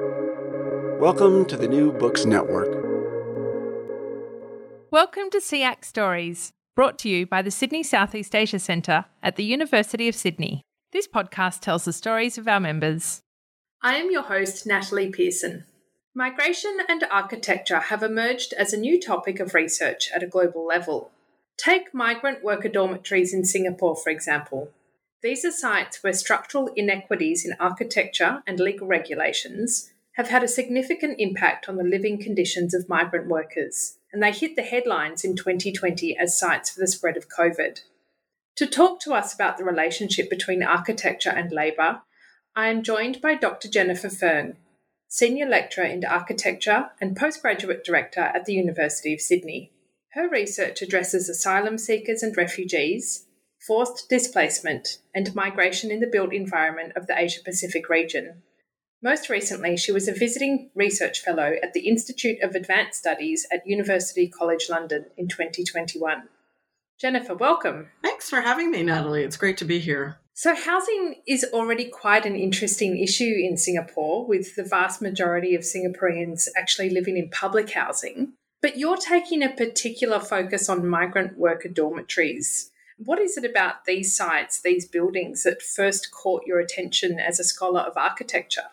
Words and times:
Welcome 0.00 1.44
to 1.46 1.56
the 1.56 1.68
New 1.68 1.92
Books 1.92 2.24
Network. 2.24 2.68
Welcome 4.90 5.30
to 5.30 5.38
SEAC 5.38 5.84
Stories, 5.84 6.52
brought 6.74 6.98
to 7.00 7.08
you 7.08 7.26
by 7.26 7.42
the 7.42 7.52
Sydney 7.52 7.84
Southeast 7.84 8.34
Asia 8.34 8.58
Centre 8.58 9.04
at 9.22 9.36
the 9.36 9.44
University 9.44 10.08
of 10.08 10.16
Sydney. 10.16 10.62
This 10.92 11.06
podcast 11.06 11.60
tells 11.60 11.84
the 11.84 11.92
stories 11.92 12.38
of 12.38 12.48
our 12.48 12.58
members. 12.58 13.20
I 13.82 13.94
am 13.94 14.10
your 14.10 14.22
host, 14.22 14.66
Natalie 14.66 15.10
Pearson. 15.10 15.64
Migration 16.12 16.78
and 16.88 17.04
architecture 17.08 17.78
have 17.78 18.02
emerged 18.02 18.52
as 18.54 18.72
a 18.72 18.78
new 18.78 19.00
topic 19.00 19.38
of 19.38 19.54
research 19.54 20.10
at 20.12 20.24
a 20.24 20.26
global 20.26 20.66
level. 20.66 21.12
Take 21.56 21.94
migrant 21.94 22.42
worker 22.42 22.68
dormitories 22.68 23.32
in 23.32 23.44
Singapore, 23.44 23.94
for 23.94 24.10
example. 24.10 24.70
These 25.24 25.46
are 25.46 25.50
sites 25.50 26.02
where 26.02 26.12
structural 26.12 26.68
inequities 26.76 27.46
in 27.46 27.56
architecture 27.58 28.42
and 28.46 28.60
legal 28.60 28.86
regulations 28.86 29.90
have 30.16 30.28
had 30.28 30.42
a 30.44 30.48
significant 30.48 31.18
impact 31.18 31.66
on 31.66 31.76
the 31.76 31.82
living 31.82 32.22
conditions 32.22 32.74
of 32.74 32.90
migrant 32.90 33.26
workers, 33.26 33.96
and 34.12 34.22
they 34.22 34.32
hit 34.32 34.54
the 34.54 34.60
headlines 34.60 35.24
in 35.24 35.34
2020 35.34 36.14
as 36.18 36.38
sites 36.38 36.68
for 36.68 36.78
the 36.78 36.86
spread 36.86 37.16
of 37.16 37.30
COVID. 37.30 37.80
To 38.56 38.66
talk 38.66 39.00
to 39.00 39.14
us 39.14 39.32
about 39.32 39.56
the 39.56 39.64
relationship 39.64 40.28
between 40.28 40.62
architecture 40.62 41.30
and 41.30 41.50
labour, 41.50 42.02
I 42.54 42.68
am 42.68 42.82
joined 42.82 43.22
by 43.22 43.34
Dr. 43.34 43.70
Jennifer 43.70 44.10
Ferng, 44.10 44.56
Senior 45.08 45.46
Lecturer 45.46 45.86
in 45.86 46.04
Architecture 46.04 46.90
and 47.00 47.16
Postgraduate 47.16 47.82
Director 47.82 48.20
at 48.20 48.44
the 48.44 48.52
University 48.52 49.14
of 49.14 49.22
Sydney. 49.22 49.72
Her 50.10 50.28
research 50.28 50.82
addresses 50.82 51.30
asylum 51.30 51.78
seekers 51.78 52.22
and 52.22 52.36
refugees, 52.36 53.23
forced 53.66 54.08
displacement, 54.08 54.98
and 55.14 55.34
migration 55.34 55.90
in 55.90 56.00
the 56.00 56.06
built 56.06 56.32
environment 56.32 56.92
of 56.96 57.06
the 57.06 57.18
Asia 57.18 57.40
Pacific 57.44 57.88
region. 57.88 58.42
Most 59.02 59.28
recently, 59.28 59.76
she 59.76 59.92
was 59.92 60.08
a 60.08 60.12
visiting 60.12 60.70
research 60.74 61.20
fellow 61.20 61.54
at 61.62 61.72
the 61.72 61.88
Institute 61.88 62.42
of 62.42 62.54
Advanced 62.54 62.98
Studies 62.98 63.46
at 63.52 63.66
University 63.66 64.28
College 64.28 64.66
London 64.70 65.06
in 65.16 65.28
2021. 65.28 66.28
Jennifer, 67.00 67.34
welcome. 67.34 67.88
Thanks 68.02 68.30
for 68.30 68.40
having 68.40 68.70
me, 68.70 68.82
Natalie. 68.82 69.24
It's 69.24 69.36
great 69.36 69.58
to 69.58 69.64
be 69.64 69.78
here. 69.78 70.18
So, 70.32 70.54
housing 70.54 71.16
is 71.26 71.44
already 71.52 71.84
quite 71.84 72.26
an 72.26 72.34
interesting 72.34 72.98
issue 72.98 73.34
in 73.38 73.56
Singapore, 73.56 74.26
with 74.26 74.56
the 74.56 74.64
vast 74.64 75.00
majority 75.00 75.54
of 75.54 75.62
Singaporeans 75.62 76.48
actually 76.56 76.90
living 76.90 77.16
in 77.16 77.30
public 77.30 77.70
housing. 77.70 78.32
But 78.60 78.78
you're 78.78 78.96
taking 78.96 79.42
a 79.42 79.50
particular 79.50 80.18
focus 80.18 80.68
on 80.68 80.88
migrant 80.88 81.38
worker 81.38 81.68
dormitories. 81.68 82.70
What 82.96 83.18
is 83.18 83.36
it 83.36 83.44
about 83.44 83.84
these 83.86 84.16
sites, 84.16 84.60
these 84.62 84.86
buildings, 84.86 85.42
that 85.42 85.62
first 85.62 86.10
caught 86.12 86.46
your 86.46 86.60
attention 86.60 87.18
as 87.18 87.40
a 87.40 87.44
scholar 87.44 87.80
of 87.80 87.96
architecture? 87.96 88.70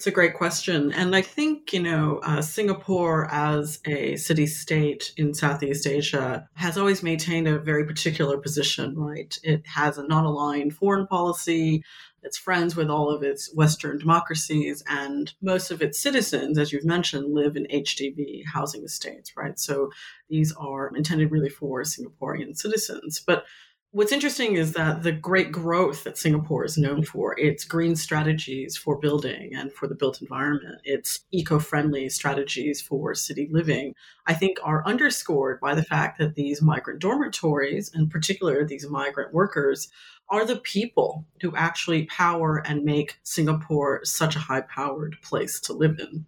It's 0.00 0.06
a 0.06 0.10
great 0.10 0.32
question. 0.32 0.92
And 0.92 1.14
I 1.14 1.20
think, 1.20 1.74
you 1.74 1.82
know, 1.82 2.20
uh, 2.22 2.40
Singapore 2.40 3.28
as 3.30 3.80
a 3.84 4.16
city 4.16 4.46
state 4.46 5.12
in 5.18 5.34
Southeast 5.34 5.86
Asia 5.86 6.48
has 6.54 6.78
always 6.78 7.02
maintained 7.02 7.46
a 7.46 7.58
very 7.58 7.84
particular 7.84 8.38
position, 8.38 8.98
right? 8.98 9.38
It 9.42 9.66
has 9.66 9.98
a 9.98 10.06
non 10.06 10.24
aligned 10.24 10.74
foreign 10.74 11.06
policy. 11.06 11.84
It's 12.22 12.38
friends 12.38 12.76
with 12.76 12.90
all 12.90 13.10
of 13.10 13.22
its 13.22 13.54
Western 13.54 13.98
democracies, 13.98 14.82
and 14.88 15.32
most 15.40 15.70
of 15.70 15.82
its 15.82 16.00
citizens, 16.00 16.58
as 16.58 16.72
you've 16.72 16.84
mentioned, 16.84 17.34
live 17.34 17.56
in 17.56 17.66
HDB 17.66 18.42
housing 18.52 18.84
estates, 18.84 19.36
right? 19.36 19.58
So 19.58 19.90
these 20.28 20.52
are 20.52 20.90
intended 20.94 21.30
really 21.30 21.48
for 21.48 21.82
Singaporean 21.82 22.56
citizens. 22.56 23.22
But 23.26 23.44
What's 23.92 24.12
interesting 24.12 24.54
is 24.54 24.74
that 24.74 25.02
the 25.02 25.10
great 25.10 25.50
growth 25.50 26.04
that 26.04 26.16
Singapore 26.16 26.64
is 26.64 26.78
known 26.78 27.02
for, 27.02 27.36
its 27.36 27.64
green 27.64 27.96
strategies 27.96 28.76
for 28.76 28.96
building 28.96 29.50
and 29.52 29.72
for 29.72 29.88
the 29.88 29.96
built 29.96 30.22
environment, 30.22 30.80
its 30.84 31.24
eco 31.32 31.58
friendly 31.58 32.08
strategies 32.08 32.80
for 32.80 33.16
city 33.16 33.48
living, 33.50 33.96
I 34.28 34.34
think 34.34 34.58
are 34.62 34.86
underscored 34.86 35.58
by 35.58 35.74
the 35.74 35.82
fact 35.82 36.20
that 36.20 36.36
these 36.36 36.62
migrant 36.62 37.00
dormitories, 37.00 37.90
in 37.92 38.08
particular 38.08 38.64
these 38.64 38.88
migrant 38.88 39.34
workers, 39.34 39.88
are 40.30 40.44
the 40.44 40.56
people 40.56 41.26
who 41.40 41.54
actually 41.56 42.06
power 42.06 42.62
and 42.66 42.84
make 42.84 43.18
Singapore 43.24 44.00
such 44.04 44.36
a 44.36 44.40
high 44.40 44.60
powered 44.62 45.16
place 45.22 45.60
to 45.60 45.72
live 45.72 45.98
in. 45.98 46.24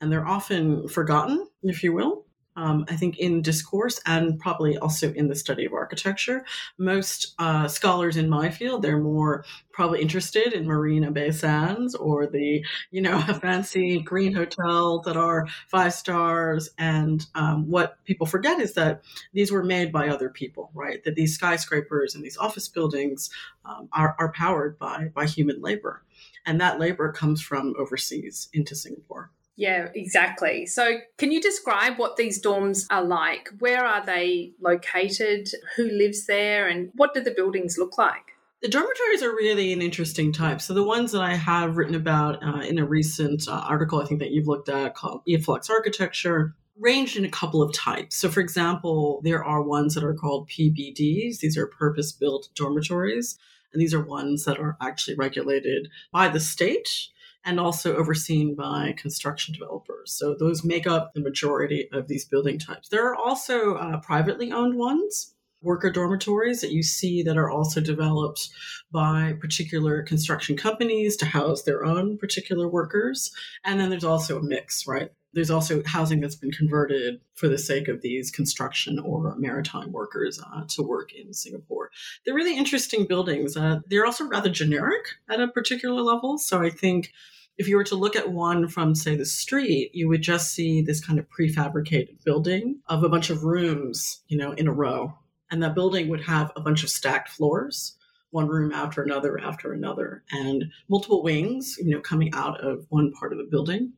And 0.00 0.10
they're 0.10 0.26
often 0.26 0.88
forgotten, 0.88 1.46
if 1.62 1.84
you 1.84 1.92
will, 1.92 2.24
um, 2.56 2.84
I 2.88 2.96
think 2.96 3.18
in 3.18 3.42
discourse 3.42 4.00
and 4.06 4.38
probably 4.38 4.76
also 4.78 5.12
in 5.12 5.28
the 5.28 5.34
study 5.34 5.64
of 5.64 5.72
architecture. 5.72 6.44
Most 6.78 7.34
uh, 7.38 7.68
scholars 7.68 8.16
in 8.16 8.28
my 8.28 8.50
field, 8.50 8.82
they're 8.82 8.98
more 8.98 9.44
probably 9.72 10.02
interested 10.02 10.52
in 10.52 10.66
Marina 10.66 11.10
Bay 11.10 11.30
Sands 11.30 11.94
or 11.94 12.26
the, 12.26 12.64
you 12.90 13.00
know, 13.00 13.20
fancy 13.40 14.00
green 14.00 14.34
hotels 14.34 15.04
that 15.06 15.16
are 15.16 15.46
five 15.68 15.94
stars. 15.94 16.70
And 16.78 17.24
um, 17.34 17.70
what 17.70 18.02
people 18.04 18.26
forget 18.26 18.60
is 18.60 18.74
that 18.74 19.02
these 19.32 19.50
were 19.50 19.64
made 19.64 19.90
by 19.90 20.08
other 20.08 20.28
people, 20.28 20.70
right? 20.74 21.02
That 21.04 21.14
these 21.14 21.34
skyscrapers 21.34 22.14
and 22.14 22.22
these 22.22 22.36
office 22.36 22.68
buildings 22.68 23.30
um, 23.64 23.88
are, 23.92 24.14
are 24.18 24.32
powered 24.32 24.78
by, 24.78 25.10
by 25.14 25.26
human 25.26 25.62
labor. 25.62 26.02
And 26.44 26.60
that 26.60 26.80
labor 26.80 27.12
comes 27.12 27.40
from 27.40 27.74
overseas 27.78 28.48
into 28.52 28.74
Singapore. 28.74 29.30
Yeah, 29.56 29.88
exactly. 29.94 30.66
So, 30.66 30.98
can 31.18 31.30
you 31.30 31.40
describe 31.40 31.98
what 31.98 32.16
these 32.16 32.42
dorms 32.42 32.86
are 32.90 33.04
like? 33.04 33.50
Where 33.58 33.84
are 33.84 34.04
they 34.04 34.52
located? 34.60 35.48
Who 35.76 35.84
lives 35.84 36.26
there? 36.26 36.68
And 36.68 36.90
what 36.94 37.12
do 37.12 37.20
the 37.20 37.32
buildings 37.32 37.76
look 37.76 37.98
like? 37.98 38.32
The 38.62 38.68
dormitories 38.68 39.22
are 39.22 39.34
really 39.34 39.72
an 39.72 39.82
interesting 39.82 40.32
type. 40.32 40.62
So, 40.62 40.72
the 40.72 40.84
ones 40.84 41.12
that 41.12 41.20
I 41.20 41.34
have 41.34 41.76
written 41.76 41.94
about 41.94 42.42
uh, 42.42 42.60
in 42.60 42.78
a 42.78 42.86
recent 42.86 43.46
uh, 43.46 43.64
article, 43.68 44.00
I 44.00 44.06
think 44.06 44.20
that 44.20 44.30
you've 44.30 44.48
looked 44.48 44.70
at 44.70 44.94
called 44.94 45.20
e-flux 45.26 45.68
Architecture, 45.68 46.54
ranged 46.78 47.18
in 47.18 47.24
a 47.26 47.30
couple 47.30 47.60
of 47.60 47.74
types. 47.74 48.16
So, 48.16 48.30
for 48.30 48.40
example, 48.40 49.20
there 49.22 49.44
are 49.44 49.62
ones 49.62 49.94
that 49.94 50.04
are 50.04 50.14
called 50.14 50.48
PBDs, 50.48 51.40
these 51.40 51.58
are 51.58 51.66
purpose 51.66 52.10
built 52.10 52.48
dormitories. 52.54 53.38
And 53.72 53.80
these 53.80 53.94
are 53.94 54.04
ones 54.04 54.44
that 54.44 54.58
are 54.58 54.76
actually 54.82 55.16
regulated 55.16 55.88
by 56.12 56.28
the 56.28 56.40
state 56.40 57.08
and 57.44 57.58
also 57.58 57.96
overseen 57.96 58.54
by 58.54 58.94
construction 58.96 59.52
developers. 59.52 60.12
So 60.12 60.34
those 60.38 60.64
make 60.64 60.86
up 60.86 61.12
the 61.12 61.20
majority 61.20 61.88
of 61.92 62.08
these 62.08 62.24
building 62.24 62.58
types. 62.58 62.88
There 62.88 63.06
are 63.06 63.16
also 63.16 63.74
uh, 63.74 64.00
privately 64.00 64.52
owned 64.52 64.78
ones, 64.78 65.34
worker 65.60 65.90
dormitories 65.90 66.60
that 66.60 66.72
you 66.72 66.82
see 66.82 67.22
that 67.22 67.36
are 67.36 67.50
also 67.50 67.80
developed 67.80 68.48
by 68.92 69.34
particular 69.40 70.02
construction 70.02 70.56
companies 70.56 71.16
to 71.16 71.26
house 71.26 71.62
their 71.62 71.84
own 71.84 72.18
particular 72.18 72.68
workers. 72.68 73.32
And 73.64 73.80
then 73.80 73.90
there's 73.90 74.04
also 74.04 74.38
a 74.38 74.42
mix, 74.42 74.86
right? 74.86 75.10
There's 75.34 75.50
also 75.50 75.82
housing 75.86 76.20
that's 76.20 76.34
been 76.34 76.52
converted 76.52 77.20
for 77.34 77.48
the 77.48 77.58
sake 77.58 77.88
of 77.88 78.02
these 78.02 78.30
construction 78.30 78.98
or 78.98 79.34
maritime 79.36 79.92
workers 79.92 80.40
uh, 80.40 80.64
to 80.68 80.82
work 80.82 81.12
in 81.14 81.32
Singapore. 81.32 81.90
They're 82.24 82.34
really 82.34 82.56
interesting 82.56 83.06
buildings. 83.06 83.56
Uh, 83.56 83.80
they're 83.86 84.06
also 84.06 84.24
rather 84.28 84.50
generic 84.50 85.04
at 85.30 85.40
a 85.40 85.48
particular 85.48 86.02
level. 86.02 86.38
So 86.38 86.62
I 86.62 86.70
think 86.70 87.12
if 87.58 87.68
you 87.68 87.76
were 87.76 87.84
to 87.84 87.96
look 87.96 88.16
at 88.16 88.32
one 88.32 88.68
from, 88.68 88.94
say, 88.94 89.16
the 89.16 89.26
street, 89.26 89.90
you 89.94 90.08
would 90.08 90.22
just 90.22 90.52
see 90.52 90.82
this 90.82 91.04
kind 91.04 91.18
of 91.18 91.26
prefabricated 91.28 92.24
building 92.24 92.80
of 92.86 93.04
a 93.04 93.08
bunch 93.08 93.30
of 93.30 93.44
rooms, 93.44 94.22
you 94.28 94.38
know, 94.38 94.52
in 94.52 94.68
a 94.68 94.72
row. 94.72 95.14
And 95.50 95.62
that 95.62 95.74
building 95.74 96.08
would 96.08 96.22
have 96.22 96.50
a 96.56 96.60
bunch 96.60 96.82
of 96.82 96.88
stacked 96.88 97.28
floors, 97.28 97.96
one 98.30 98.48
room 98.48 98.72
after 98.72 99.02
another 99.02 99.38
after 99.38 99.72
another, 99.72 100.24
and 100.32 100.64
multiple 100.88 101.22
wings, 101.22 101.76
you 101.78 101.90
know, 101.90 102.00
coming 102.00 102.32
out 102.32 102.64
of 102.64 102.86
one 102.88 103.12
part 103.12 103.32
of 103.32 103.38
the 103.38 103.44
building. 103.44 103.92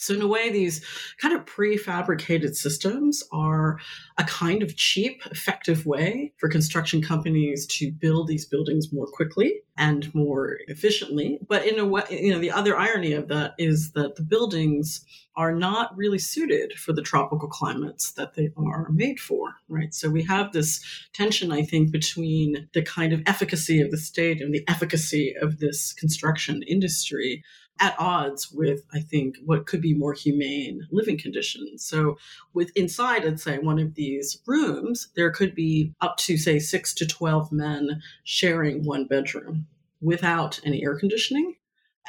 So, 0.00 0.14
in 0.14 0.22
a 0.22 0.28
way, 0.28 0.48
these 0.48 0.84
kind 1.20 1.34
of 1.34 1.44
prefabricated 1.44 2.54
systems 2.54 3.24
are 3.32 3.80
a 4.16 4.22
kind 4.22 4.62
of 4.62 4.76
cheap, 4.76 5.22
effective 5.26 5.86
way 5.86 6.32
for 6.36 6.48
construction 6.48 7.02
companies 7.02 7.66
to 7.66 7.90
build 7.90 8.28
these 8.28 8.44
buildings 8.44 8.92
more 8.92 9.08
quickly 9.08 9.60
and 9.76 10.14
more 10.14 10.58
efficiently. 10.68 11.40
But 11.48 11.66
in 11.66 11.80
a 11.80 11.84
way, 11.84 12.04
you 12.10 12.30
know, 12.30 12.38
the 12.38 12.52
other 12.52 12.78
irony 12.78 13.12
of 13.12 13.26
that 13.28 13.54
is 13.58 13.90
that 13.92 14.14
the 14.14 14.22
buildings 14.22 15.04
are 15.34 15.52
not 15.52 15.96
really 15.96 16.18
suited 16.18 16.74
for 16.74 16.92
the 16.92 17.02
tropical 17.02 17.48
climates 17.48 18.12
that 18.12 18.34
they 18.34 18.50
are 18.56 18.88
made 18.90 19.18
for, 19.18 19.54
right? 19.68 19.92
So 19.92 20.08
we 20.08 20.22
have 20.22 20.52
this 20.52 20.80
tension, 21.12 21.50
I 21.50 21.62
think, 21.62 21.90
between 21.90 22.68
the 22.72 22.82
kind 22.82 23.12
of 23.12 23.22
efficacy 23.26 23.80
of 23.80 23.90
the 23.90 23.96
state 23.96 24.40
and 24.40 24.54
the 24.54 24.64
efficacy 24.68 25.34
of 25.40 25.58
this 25.58 25.92
construction 25.92 26.62
industry 26.68 27.42
at 27.80 27.94
odds 27.98 28.50
with, 28.50 28.82
I 28.92 29.00
think, 29.00 29.36
what 29.44 29.66
could 29.66 29.80
be 29.80 29.94
more 29.94 30.12
humane 30.12 30.86
living 30.90 31.18
conditions. 31.18 31.84
So, 31.84 32.18
with 32.54 32.70
inside, 32.76 33.24
I'd 33.24 33.40
say 33.40 33.58
one 33.58 33.78
of 33.78 33.94
these 33.94 34.40
rooms, 34.46 35.08
there 35.16 35.30
could 35.30 35.54
be 35.54 35.94
up 36.00 36.16
to, 36.18 36.36
say, 36.36 36.58
six 36.58 36.92
to 36.94 37.06
12 37.06 37.52
men 37.52 38.02
sharing 38.24 38.84
one 38.84 39.06
bedroom 39.06 39.66
without 40.00 40.60
any 40.64 40.82
air 40.82 40.98
conditioning 40.98 41.56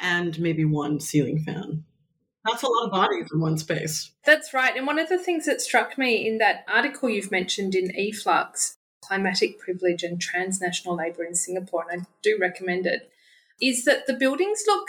and 0.00 0.38
maybe 0.38 0.64
one 0.64 1.00
ceiling 1.00 1.38
fan. 1.40 1.84
That's 2.44 2.62
a 2.62 2.68
lot 2.68 2.86
of 2.86 2.90
bodies 2.90 3.28
in 3.32 3.40
one 3.40 3.58
space. 3.58 4.12
That's 4.24 4.54
right. 4.54 4.74
And 4.74 4.86
one 4.86 4.98
of 4.98 5.08
the 5.08 5.18
things 5.18 5.44
that 5.44 5.60
struck 5.60 5.98
me 5.98 6.26
in 6.26 6.38
that 6.38 6.64
article 6.72 7.10
you've 7.10 7.30
mentioned 7.30 7.74
in 7.74 7.94
e-flux, 7.94 8.78
Climatic 9.04 9.58
Privilege 9.58 10.02
and 10.02 10.20
Transnational 10.20 10.96
Labour 10.96 11.24
in 11.24 11.34
Singapore, 11.34 11.84
and 11.90 12.02
I 12.02 12.06
do 12.22 12.38
recommend 12.40 12.86
it, 12.86 13.10
is 13.60 13.84
that 13.84 14.06
the 14.06 14.14
buildings 14.14 14.62
look 14.66 14.88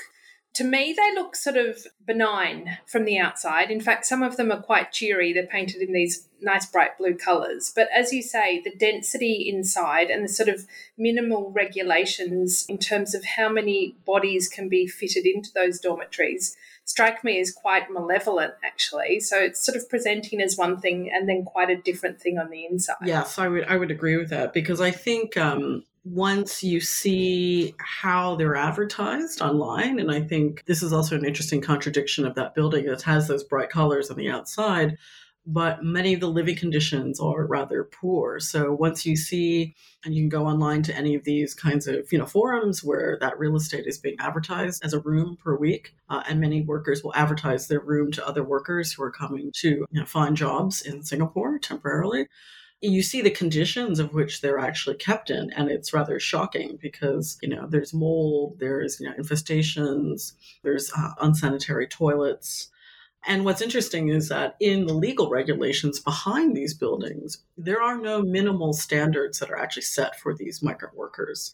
To 0.56 0.64
me, 0.66 0.94
they 0.96 1.14
look 1.14 1.36
sort 1.36 1.56
of 1.56 1.88
benign 2.06 2.78
from 2.86 3.06
the 3.06 3.18
outside. 3.18 3.72
In 3.72 3.80
fact, 3.80 4.06
some 4.06 4.22
of 4.22 4.36
them 4.36 4.52
are 4.52 4.62
quite 4.62 4.92
cheery. 4.92 5.32
They're 5.32 5.48
painted 5.48 5.82
in 5.82 5.94
these 5.94 6.28
nice 6.42 6.66
bright 6.66 6.98
blue 6.98 7.16
colours. 7.16 7.72
But 7.74 7.88
as 7.96 8.12
you 8.12 8.22
say, 8.22 8.62
the 8.62 8.76
density 8.76 9.50
inside 9.50 10.10
and 10.10 10.26
the 10.26 10.30
sort 10.30 10.50
of 10.50 10.68
minimal 10.98 11.52
regulations 11.52 12.66
in 12.68 12.78
terms 12.80 13.16
of 13.16 13.24
how 13.38 13.48
many 13.48 13.96
bodies 14.06 14.50
can 14.50 14.68
be 14.68 14.88
fitted 14.88 15.26
into 15.26 15.52
those 15.54 15.80
dormitories 15.80 16.58
strike 16.84 17.24
me 17.24 17.40
as 17.40 17.52
quite 17.52 17.90
malevolent, 17.90 18.54
actually. 18.64 19.20
So 19.20 19.38
it's 19.38 19.64
sort 19.66 19.78
of 19.78 19.88
presenting 19.90 20.42
as 20.42 20.58
one 20.58 20.80
thing 20.80 21.10
and 21.14 21.30
then 21.30 21.46
quite 21.46 21.70
a 21.70 21.78
different 21.78 22.20
thing 22.20 22.38
on 22.38 22.50
the 22.50 22.66
inside. 22.66 22.98
Yes, 23.06 23.40
I 23.40 23.48
would 23.48 23.66
I 23.66 23.78
would 23.78 23.92
agree 23.92 24.18
with 24.18 24.30
that 24.30 24.54
because 24.54 24.82
I 24.82 24.92
think 24.92 25.38
um, 25.38 25.84
once 26.04 26.64
you 26.64 26.80
see 26.80 27.76
how 27.80 28.36
they're 28.36 28.56
advertised 28.56 29.42
online, 29.42 30.00
and 30.00 30.12
I 30.12 30.22
think 30.22 30.66
this 30.66 30.82
is 30.82 30.92
also 30.92 31.16
an 31.16 31.26
interesting 31.26 31.62
contradiction 31.62 32.26
of 32.26 32.36
that 32.36 32.56
building 32.56 32.86
that 32.86 33.04
has 33.04 33.28
those 33.28 33.44
bright 33.44 33.70
colors 33.70 34.10
on 34.10 34.18
the 34.18 34.30
outside, 34.30 34.98
but 35.46 35.84
many 35.84 36.14
of 36.14 36.20
the 36.20 36.30
living 36.30 36.56
conditions 36.56 37.20
are 37.20 37.46
rather 37.46 37.84
poor. 37.84 38.40
So 38.40 38.74
once 38.74 39.06
you 39.06 39.16
see, 39.16 39.76
and 40.04 40.16
you 40.16 40.24
can 40.24 40.30
go 40.30 40.46
online 40.46 40.82
to 40.84 40.96
any 40.96 41.14
of 41.14 41.24
these 41.24 41.54
kinds 41.54 41.88
of 41.88 42.12
you 42.12 42.18
know 42.18 42.26
forums 42.26 42.84
where 42.84 43.18
that 43.22 43.38
real 43.38 43.56
estate 43.56 43.86
is 43.86 44.00
being 44.00 44.18
advertised 44.20 44.84
as 44.84 44.94
a 44.94 45.00
room 45.00 45.38
per 45.44 45.56
week, 45.56 45.96
uh, 46.10 46.24
and 46.28 46.40
many 46.40 46.62
workers 46.62 47.04
will 47.04 47.14
advertise 47.16 47.68
their 47.68 47.80
room 47.80 48.12
to 48.14 48.28
other 48.28 48.44
workers 48.44 48.92
who 48.92 49.04
are 49.04 49.12
coming 49.12 49.52
to 49.58 49.70
you 49.70 50.00
know, 50.00 50.06
find 50.06 50.36
jobs 50.36 50.82
in 50.82 51.04
Singapore 51.04 51.60
temporarily 51.60 52.28
you 52.82 53.04
see 53.04 53.22
the 53.22 53.30
conditions 53.30 54.00
of 54.00 54.14
which 54.14 54.42
they're 54.42 54.58
actually 54.58 54.96
kept 54.96 55.30
in 55.30 55.52
and 55.52 55.70
it's 55.70 55.94
rather 55.94 56.20
shocking 56.20 56.80
because 56.82 57.38
you 57.42 57.50
know 57.50 57.68
there's 57.68 57.94
mold 57.94 58.58
there's 58.60 59.00
you 59.00 59.08
know 59.08 59.16
infestations 59.16 60.34
there's 60.64 60.92
uh, 60.98 61.12
unsanitary 61.22 61.88
toilets. 61.88 62.70
And 63.28 63.46
what's 63.46 63.62
interesting 63.62 64.10
is 64.10 64.30
that 64.30 64.56
in 64.60 64.88
the 64.88 64.96
legal 64.96 65.30
regulations 65.30 66.00
behind 66.00 66.56
these 66.56 66.74
buildings 66.74 67.44
there 67.56 67.82
are 67.82 67.98
no 67.98 68.24
minimal 68.24 68.74
standards 68.74 69.40
that 69.40 69.52
are 69.52 69.60
actually 69.60 69.84
set 69.84 70.20
for 70.20 70.34
these 70.34 70.64
migrant 70.64 70.96
workers 70.96 71.54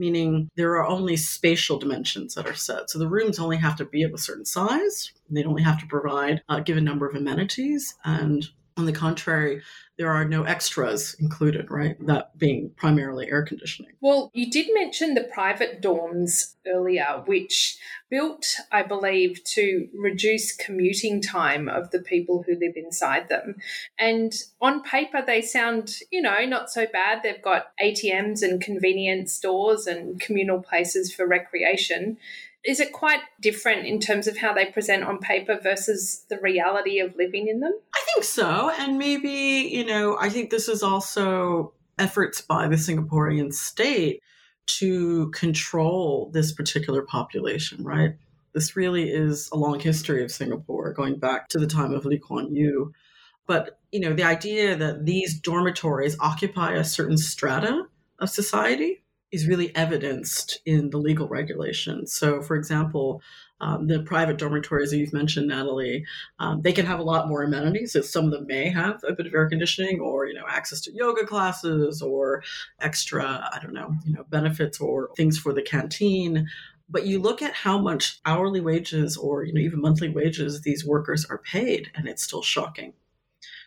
meaning 0.00 0.48
there 0.54 0.76
are 0.76 0.86
only 0.86 1.16
spatial 1.16 1.76
dimensions 1.76 2.34
that 2.34 2.46
are 2.46 2.54
set. 2.54 2.88
So 2.88 3.00
the 3.00 3.08
rooms 3.08 3.40
only 3.40 3.56
have 3.56 3.74
to 3.78 3.84
be 3.84 4.04
of 4.04 4.14
a 4.14 4.18
certain 4.18 4.44
size 4.44 5.12
they 5.30 5.44
only 5.44 5.62
have 5.62 5.80
to 5.80 5.86
provide 5.86 6.42
a 6.48 6.60
given 6.60 6.84
number 6.84 7.06
of 7.06 7.14
amenities 7.14 7.96
and 8.04 8.48
on 8.78 8.86
the 8.86 8.92
contrary, 8.92 9.62
there 9.98 10.12
are 10.12 10.24
no 10.24 10.44
extras 10.44 11.16
included, 11.18 11.70
right? 11.70 11.96
That 12.06 12.38
being 12.38 12.70
primarily 12.76 13.28
air 13.28 13.44
conditioning. 13.44 13.92
Well, 14.00 14.30
you 14.32 14.48
did 14.48 14.68
mention 14.72 15.14
the 15.14 15.24
private 15.24 15.82
dorms 15.82 16.54
earlier, 16.64 17.22
which 17.26 17.78
built, 18.08 18.46
I 18.70 18.84
believe, 18.84 19.42
to 19.44 19.88
reduce 19.92 20.54
commuting 20.54 21.20
time 21.20 21.68
of 21.68 21.90
the 21.90 21.98
people 21.98 22.44
who 22.46 22.54
live 22.54 22.74
inside 22.76 23.28
them. 23.28 23.56
And 23.98 24.32
on 24.60 24.84
paper, 24.84 25.20
they 25.26 25.42
sound, 25.42 25.96
you 26.12 26.22
know, 26.22 26.44
not 26.44 26.70
so 26.70 26.86
bad. 26.86 27.22
They've 27.24 27.42
got 27.42 27.72
ATMs 27.82 28.42
and 28.42 28.60
convenience 28.60 29.32
stores 29.32 29.88
and 29.88 30.20
communal 30.20 30.62
places 30.62 31.12
for 31.12 31.26
recreation 31.26 32.18
is 32.64 32.80
it 32.80 32.92
quite 32.92 33.20
different 33.40 33.86
in 33.86 34.00
terms 34.00 34.26
of 34.26 34.36
how 34.36 34.52
they 34.52 34.66
present 34.66 35.04
on 35.04 35.18
paper 35.18 35.58
versus 35.62 36.24
the 36.28 36.38
reality 36.40 36.98
of 36.98 37.14
living 37.16 37.48
in 37.48 37.60
them? 37.60 37.72
I 37.94 38.04
think 38.12 38.24
so. 38.24 38.70
And 38.78 38.98
maybe, 38.98 39.70
you 39.72 39.84
know, 39.84 40.16
I 40.18 40.28
think 40.28 40.50
this 40.50 40.68
is 40.68 40.82
also 40.82 41.72
efforts 41.98 42.40
by 42.40 42.68
the 42.68 42.76
Singaporean 42.76 43.52
state 43.52 44.22
to 44.66 45.30
control 45.30 46.30
this 46.32 46.52
particular 46.52 47.02
population, 47.02 47.82
right? 47.84 48.16
This 48.52 48.76
really 48.76 49.10
is 49.10 49.48
a 49.52 49.56
long 49.56 49.80
history 49.80 50.22
of 50.22 50.30
Singapore, 50.30 50.92
going 50.92 51.18
back 51.18 51.48
to 51.48 51.58
the 51.58 51.66
time 51.66 51.92
of 51.92 52.04
Lee 52.04 52.18
Kuan 52.18 52.54
Yew. 52.54 52.92
But, 53.46 53.78
you 53.92 54.00
know, 54.00 54.12
the 54.12 54.24
idea 54.24 54.76
that 54.76 55.06
these 55.06 55.38
dormitories 55.38 56.18
occupy 56.20 56.74
a 56.74 56.84
certain 56.84 57.16
strata 57.16 57.84
of 58.18 58.28
society 58.28 59.02
is 59.30 59.46
really 59.46 59.74
evidenced 59.76 60.60
in 60.64 60.90
the 60.90 60.98
legal 60.98 61.28
regulation. 61.28 62.06
So, 62.06 62.40
for 62.40 62.56
example, 62.56 63.22
um, 63.60 63.86
the 63.86 64.00
private 64.00 64.38
dormitories 64.38 64.90
that 64.90 64.98
you've 64.98 65.12
mentioned, 65.12 65.48
Natalie, 65.48 66.04
um, 66.38 66.62
they 66.62 66.72
can 66.72 66.86
have 66.86 67.00
a 67.00 67.02
lot 67.02 67.28
more 67.28 67.42
amenities. 67.42 67.92
So 67.92 68.00
some 68.00 68.26
of 68.26 68.30
them 68.30 68.46
may 68.46 68.70
have 68.70 69.02
a 69.06 69.12
bit 69.12 69.26
of 69.26 69.34
air 69.34 69.48
conditioning, 69.48 70.00
or 70.00 70.26
you 70.26 70.34
know, 70.34 70.44
access 70.48 70.80
to 70.82 70.94
yoga 70.94 71.26
classes, 71.26 72.00
or 72.00 72.42
extra, 72.80 73.50
I 73.52 73.58
don't 73.60 73.74
know, 73.74 73.94
you 74.06 74.14
know, 74.14 74.24
benefits 74.30 74.80
or 74.80 75.10
things 75.16 75.38
for 75.38 75.52
the 75.52 75.62
canteen. 75.62 76.48
But 76.88 77.04
you 77.04 77.18
look 77.18 77.42
at 77.42 77.52
how 77.52 77.78
much 77.78 78.20
hourly 78.24 78.60
wages, 78.60 79.16
or 79.16 79.44
you 79.44 79.52
know, 79.52 79.60
even 79.60 79.80
monthly 79.80 80.08
wages 80.08 80.62
these 80.62 80.86
workers 80.86 81.26
are 81.26 81.38
paid, 81.38 81.90
and 81.94 82.08
it's 82.08 82.22
still 82.22 82.42
shocking. 82.42 82.94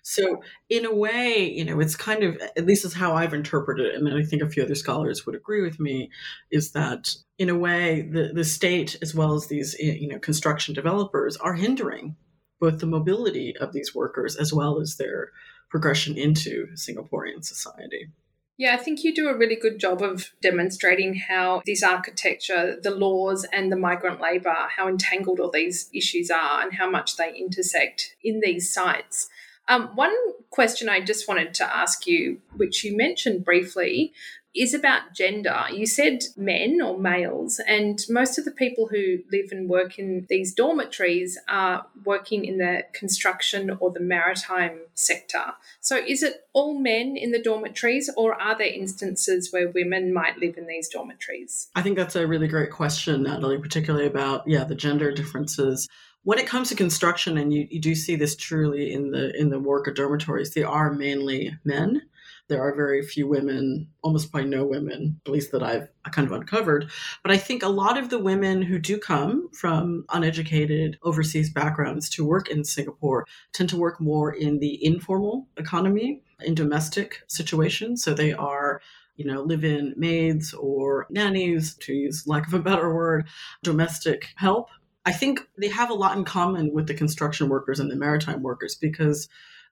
So, 0.03 0.41
in 0.69 0.85
a 0.85 0.93
way, 0.93 1.47
you 1.49 1.63
know, 1.63 1.79
it's 1.79 1.95
kind 1.95 2.23
of, 2.23 2.41
at 2.57 2.65
least 2.65 2.85
is 2.85 2.93
how 2.93 3.15
I've 3.15 3.33
interpreted 3.33 3.85
it, 3.85 3.95
and 3.95 4.09
I 4.09 4.23
think 4.23 4.41
a 4.41 4.49
few 4.49 4.63
other 4.63 4.75
scholars 4.75 5.25
would 5.25 5.35
agree 5.35 5.61
with 5.61 5.79
me, 5.79 6.09
is 6.51 6.71
that 6.71 7.15
in 7.37 7.49
a 7.49 7.57
way, 7.57 8.01
the, 8.01 8.31
the 8.33 8.43
state, 8.43 8.97
as 9.01 9.13
well 9.13 9.35
as 9.35 9.47
these, 9.47 9.75
you 9.79 10.07
know, 10.07 10.19
construction 10.19 10.73
developers, 10.73 11.37
are 11.37 11.53
hindering 11.53 12.15
both 12.59 12.79
the 12.79 12.85
mobility 12.87 13.55
of 13.57 13.73
these 13.73 13.93
workers 13.93 14.35
as 14.35 14.53
well 14.53 14.79
as 14.79 14.97
their 14.97 15.31
progression 15.69 16.17
into 16.17 16.67
Singaporean 16.75 17.43
society. 17.43 18.11
Yeah, 18.57 18.75
I 18.75 18.77
think 18.77 19.03
you 19.03 19.15
do 19.15 19.27
a 19.27 19.37
really 19.37 19.55
good 19.55 19.79
job 19.79 20.03
of 20.03 20.29
demonstrating 20.41 21.15
how 21.15 21.63
this 21.65 21.81
architecture, 21.81 22.77
the 22.79 22.93
laws, 22.93 23.43
and 23.51 23.71
the 23.71 23.75
migrant 23.75 24.21
labour, 24.21 24.53
how 24.77 24.87
entangled 24.87 25.39
all 25.39 25.49
these 25.49 25.89
issues 25.95 26.29
are 26.29 26.61
and 26.61 26.73
how 26.73 26.87
much 26.87 27.17
they 27.17 27.33
intersect 27.35 28.15
in 28.23 28.39
these 28.39 28.71
sites. 28.71 29.29
Um, 29.67 29.89
one 29.95 30.15
question 30.49 30.89
I 30.89 30.99
just 30.99 31.27
wanted 31.27 31.53
to 31.55 31.75
ask 31.75 32.05
you, 32.05 32.41
which 32.55 32.83
you 32.83 32.95
mentioned 32.95 33.45
briefly, 33.45 34.13
is 34.53 34.73
about 34.73 35.13
gender. 35.13 35.63
You 35.71 35.85
said 35.85 36.23
men 36.35 36.81
or 36.81 36.97
males, 36.97 37.59
and 37.65 37.99
most 38.09 38.37
of 38.37 38.45
the 38.45 38.51
people 38.51 38.87
who 38.87 39.19
live 39.31 39.49
and 39.51 39.69
work 39.69 39.97
in 39.97 40.25
these 40.29 40.53
dormitories 40.53 41.37
are 41.47 41.85
working 42.03 42.43
in 42.43 42.57
the 42.57 42.83
construction 42.93 43.77
or 43.79 43.91
the 43.91 44.01
maritime 44.01 44.79
sector. 44.93 45.53
So, 45.79 45.97
is 45.97 46.21
it 46.21 46.47
all 46.53 46.77
men 46.77 47.15
in 47.15 47.31
the 47.31 47.41
dormitories, 47.41 48.09
or 48.17 48.39
are 48.39 48.57
there 48.57 48.67
instances 48.67 49.53
where 49.53 49.69
women 49.69 50.13
might 50.13 50.37
live 50.37 50.57
in 50.57 50.67
these 50.67 50.89
dormitories? 50.89 51.69
I 51.75 51.81
think 51.81 51.95
that's 51.95 52.17
a 52.17 52.27
really 52.27 52.47
great 52.47 52.71
question, 52.71 53.23
Natalie, 53.23 53.59
particularly 53.59 54.07
about 54.07 54.45
yeah 54.47 54.65
the 54.65 54.75
gender 54.75 55.11
differences 55.13 55.87
when 56.23 56.39
it 56.39 56.47
comes 56.47 56.69
to 56.69 56.75
construction, 56.75 57.37
and 57.37 57.53
you, 57.53 57.67
you 57.69 57.79
do 57.79 57.95
see 57.95 58.15
this 58.15 58.35
truly 58.35 58.93
in 58.93 59.11
the 59.11 59.35
in 59.39 59.49
the 59.49 59.59
work 59.59 59.87
of 59.87 59.95
dormitories, 59.95 60.53
they 60.53 60.63
are 60.63 60.93
mainly 60.93 61.57
men. 61.63 62.03
There 62.47 62.61
are 62.61 62.75
very 62.75 63.01
few 63.01 63.27
women, 63.27 63.87
almost 64.01 64.29
by 64.29 64.43
no 64.43 64.65
women, 64.65 65.21
at 65.25 65.31
least 65.31 65.53
that 65.53 65.63
I've 65.63 65.87
kind 66.11 66.27
of 66.27 66.33
uncovered. 66.33 66.91
But 67.23 67.31
I 67.31 67.37
think 67.37 67.63
a 67.63 67.69
lot 67.69 67.97
of 67.97 68.09
the 68.09 68.19
women 68.19 68.61
who 68.61 68.77
do 68.77 68.97
come 68.97 69.49
from 69.53 70.03
uneducated 70.11 70.99
overseas 71.01 71.49
backgrounds 71.49 72.09
to 72.09 72.25
work 72.25 72.49
in 72.49 72.65
Singapore 72.65 73.25
tend 73.53 73.69
to 73.69 73.77
work 73.77 74.01
more 74.01 74.33
in 74.33 74.59
the 74.59 74.83
informal 74.83 75.47
economy, 75.55 76.23
in 76.41 76.53
domestic 76.53 77.23
situations. 77.27 78.03
So 78.03 78.13
they 78.13 78.33
are 78.33 78.81
you 79.15 79.25
know, 79.25 79.41
live 79.43 79.63
in 79.63 79.93
maids 79.97 80.53
or 80.53 81.05
nannies, 81.09 81.75
to 81.75 81.93
use 81.93 82.25
lack 82.25 82.47
of 82.47 82.53
a 82.55 82.59
better 82.59 82.93
word, 82.93 83.27
domestic 83.61 84.29
help 84.35 84.69
I 85.05 85.11
think 85.11 85.47
they 85.57 85.69
have 85.69 85.89
a 85.89 85.95
lot 85.95 86.15
in 86.15 86.25
common 86.25 86.73
with 86.73 86.87
the 86.87 86.93
construction 86.93 87.49
workers 87.49 87.79
and 87.79 87.89
the 87.89 87.95
maritime 87.95 88.43
workers 88.43 88.75
because 88.75 89.27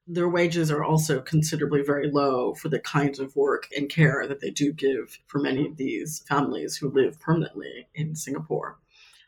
their 0.08 0.28
wages 0.28 0.72
are 0.72 0.84
also 0.84 1.22
considerably 1.22 1.84
very 1.84 2.10
low 2.10 2.56
for 2.56 2.68
the 2.68 2.80
kinds 2.80 3.20
of 3.20 3.36
work 3.36 3.68
and 3.78 3.90
care 3.90 4.26
that 4.28 4.40
they 4.42 4.50
do 4.50 4.74
give 4.74 5.20
for 5.28 5.40
many 5.40 5.68
of 5.68 5.78
these 5.78 6.24
families 6.28 6.78
who 6.78 6.90
live 6.90 7.20
permanently 7.20 7.88
in 7.94 8.16
Singapore. 8.16 8.80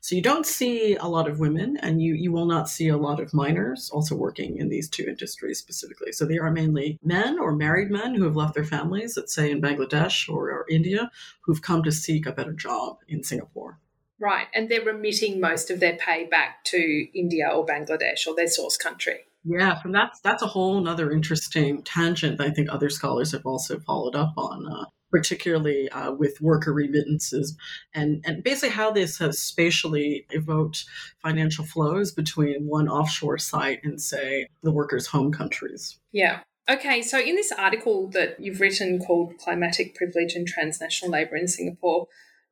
So 0.03 0.15
you 0.15 0.23
don't 0.23 0.47
see 0.47 0.95
a 0.95 1.05
lot 1.05 1.29
of 1.29 1.39
women, 1.39 1.77
and 1.77 2.01
you, 2.01 2.15
you 2.15 2.31
will 2.31 2.47
not 2.47 2.67
see 2.67 2.87
a 2.87 2.97
lot 2.97 3.19
of 3.19 3.35
minors 3.35 3.91
also 3.93 4.15
working 4.15 4.57
in 4.57 4.69
these 4.69 4.89
two 4.89 5.03
industries 5.03 5.59
specifically. 5.59 6.11
So 6.11 6.25
they 6.25 6.39
are 6.39 6.49
mainly 6.49 6.97
men 7.03 7.37
or 7.37 7.55
married 7.55 7.91
men 7.91 8.15
who 8.15 8.23
have 8.23 8.35
left 8.35 8.55
their 8.55 8.63
families, 8.63 9.15
let's 9.15 9.35
say 9.35 9.51
in 9.51 9.61
Bangladesh 9.61 10.27
or, 10.27 10.49
or 10.49 10.65
India, 10.67 11.11
who've 11.41 11.61
come 11.61 11.83
to 11.83 11.91
seek 11.91 12.25
a 12.25 12.31
better 12.31 12.53
job 12.53 12.97
in 13.07 13.21
Singapore. 13.21 13.77
Right, 14.21 14.45
and 14.53 14.69
they're 14.69 14.83
remitting 14.83 15.39
most 15.39 15.71
of 15.71 15.79
their 15.79 15.97
pay 15.97 16.25
back 16.25 16.63
to 16.65 17.07
India 17.17 17.49
or 17.51 17.65
Bangladesh 17.65 18.27
or 18.27 18.35
their 18.35 18.47
source 18.47 18.77
country. 18.77 19.21
Yeah, 19.43 19.81
from 19.81 19.93
that's 19.93 20.19
that's 20.19 20.43
a 20.43 20.47
whole 20.47 20.87
other 20.87 21.11
interesting 21.11 21.81
tangent 21.81 22.37
that 22.37 22.47
I 22.47 22.51
think 22.51 22.69
other 22.69 22.91
scholars 22.91 23.31
have 23.31 23.47
also 23.47 23.79
followed 23.79 24.15
up 24.15 24.33
on, 24.37 24.67
uh, 24.67 24.85
particularly 25.09 25.89
uh, 25.89 26.11
with 26.11 26.39
worker 26.39 26.71
remittances 26.71 27.57
and 27.95 28.23
and 28.23 28.43
basically 28.43 28.69
how 28.69 28.91
this 28.91 29.17
has 29.17 29.39
spatially 29.39 30.27
evoked 30.29 30.85
financial 31.23 31.65
flows 31.65 32.11
between 32.11 32.67
one 32.67 32.87
offshore 32.87 33.39
site 33.39 33.79
and 33.83 33.99
say 33.99 34.45
the 34.61 34.71
workers' 34.71 35.07
home 35.07 35.31
countries. 35.31 35.97
Yeah. 36.11 36.41
Okay, 36.69 37.01
so 37.01 37.19
in 37.19 37.35
this 37.35 37.51
article 37.51 38.07
that 38.09 38.39
you've 38.39 38.61
written 38.61 38.99
called 38.99 39.39
Climatic 39.39 39.95
Privilege 39.95 40.35
and 40.35 40.47
Transnational 40.47 41.11
Labour 41.11 41.35
in 41.35 41.47
Singapore, 41.47 42.07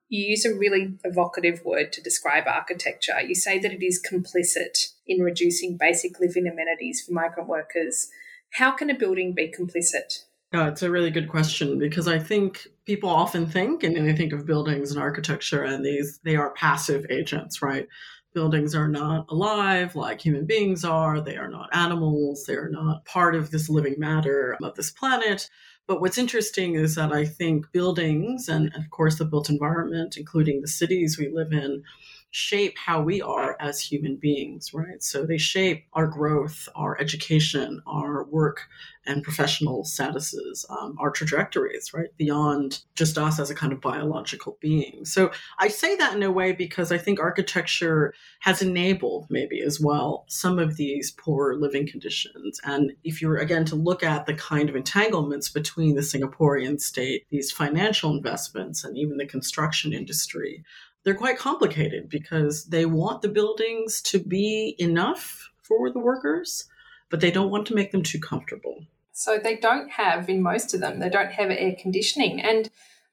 you 0.10 0.26
use 0.26 0.44
a 0.44 0.54
really 0.54 0.98
evocative 1.04 1.64
word 1.64 1.94
to 1.94 2.02
describe 2.02 2.46
architecture. 2.48 3.22
You 3.22 3.36
say 3.36 3.60
that 3.60 3.72
it 3.72 3.86
is 3.86 4.02
complicit 4.02 4.94
in 5.08 5.22
reducing 5.22 5.78
basic 5.78 6.20
living 6.20 6.48
amenities 6.48 7.02
for 7.02 7.14
migrant 7.14 7.48
workers. 7.48 8.10
How 8.54 8.72
can 8.72 8.90
a 8.90 8.96
building 8.96 9.34
be 9.34 9.54
complicit? 9.58 10.26
Yeah, 10.52 10.68
it's 10.70 10.82
a 10.82 10.90
really 10.90 11.12
good 11.12 11.30
question 11.30 11.78
because 11.78 12.08
I 12.08 12.18
think 12.18 12.68
people 12.86 13.10
often 13.10 13.46
think, 13.46 13.84
and 13.84 13.96
they 13.96 14.16
think 14.16 14.34
of 14.34 14.48
buildings 14.48 14.92
and 14.92 15.00
architecture, 15.00 15.64
and 15.64 15.86
these 15.86 16.20
they 16.24 16.36
are 16.36 16.54
passive 16.54 17.06
agents, 17.12 17.62
right? 17.62 17.88
Buildings 18.34 18.74
are 18.74 18.88
not 18.88 19.28
alive 19.30 19.96
like 19.96 20.22
human 20.22 20.46
beings 20.46 20.84
are. 20.84 21.22
They 21.22 21.38
are 21.38 21.50
not 21.50 21.70
animals. 21.74 22.46
They 22.48 22.56
are 22.56 22.70
not 22.70 23.06
part 23.06 23.36
of 23.36 23.52
this 23.52 23.70
living 23.70 23.96
matter 24.00 24.58
of 24.64 24.74
this 24.74 24.90
planet. 24.90 25.48
But 25.90 26.02
what's 26.02 26.20
interesting 26.20 26.76
is 26.76 26.94
that 26.96 27.12
I 27.12 27.26
think 27.26 27.72
buildings 27.72 28.48
and, 28.48 28.72
of 28.76 28.92
course, 28.92 29.18
the 29.18 29.26
built 29.26 29.50
environment, 29.50 30.18
including 30.18 30.62
the 30.62 30.68
cities 30.68 31.18
we 31.18 31.30
live 31.30 31.52
in, 31.52 31.84
shape 32.32 32.78
how 32.78 33.02
we 33.02 33.22
are 33.22 33.58
as 33.60 33.80
human 33.80 34.16
beings, 34.16 34.74
right? 34.74 35.02
So 35.02 35.26
they 35.26 35.38
shape 35.38 35.86
our 35.94 36.08
growth, 36.08 36.70
our 36.76 37.00
education, 37.00 37.82
our 37.88 38.24
work 38.26 38.68
and 39.06 39.24
professional 39.24 39.84
statuses, 39.84 40.70
um, 40.70 40.96
our 41.00 41.10
trajectories, 41.10 41.92
right? 41.94 42.16
Beyond 42.18 42.84
just 42.94 43.18
us 43.18 43.40
as 43.40 43.50
a 43.50 43.56
kind 43.56 43.74
of 43.74 43.82
biological 43.82 44.58
being. 44.62 45.04
So 45.06 45.32
I 45.58 45.68
say 45.70 45.96
that 45.96 46.16
in 46.16 46.22
a 46.22 46.32
way 46.32 46.52
because 46.52 46.92
I 46.92 47.00
think 47.00 47.20
architecture 47.20 48.14
has 48.42 48.62
enabled 48.62 49.26
maybe 49.30 49.62
as 49.62 49.80
well 49.80 50.26
some 50.28 50.60
of 50.60 50.76
these 50.76 51.12
poor 51.12 51.56
living 51.56 51.88
conditions. 51.88 52.60
And 52.64 52.92
if 53.04 53.22
you're 53.22 53.38
again 53.38 53.66
to 53.66 53.76
look 53.76 54.04
at 54.04 54.28
the 54.28 54.36
kind 54.36 54.70
of 54.70 54.76
entanglements 54.76 55.50
between 55.50 55.96
the 55.96 56.02
Singaporean 56.02 56.80
state, 56.80 57.26
these 57.32 57.52
financial 57.52 58.16
investments, 58.16 58.84
and 58.84 58.96
even 58.96 59.18
the 59.18 59.26
construction 59.26 59.92
industry, 59.92 60.64
they're 61.04 61.16
quite 61.16 61.38
complicated 61.38 62.10
because 62.10 62.66
they 62.66 62.86
want 62.86 63.22
the 63.22 63.30
buildings 63.30 64.02
to 64.04 64.20
be 64.20 64.76
enough 64.80 65.50
for 65.62 65.92
the 65.92 66.00
workers, 66.00 66.66
but 67.10 67.22
they 67.22 67.32
don't 67.32 67.52
want 67.52 67.68
to 67.68 67.76
make 67.76 67.92
them 67.92 68.04
too 68.04 68.20
comfortable. 68.20 68.86
So 69.14 69.38
they 69.38 69.56
don't 69.56 69.92
have, 69.92 70.30
in 70.30 70.42
most 70.42 70.74
of 70.74 70.80
them, 70.80 71.00
they 71.00 71.10
don't 71.10 71.32
have 71.32 71.50
air 71.52 71.76
conditioning. 71.78 72.42
And 72.42 72.70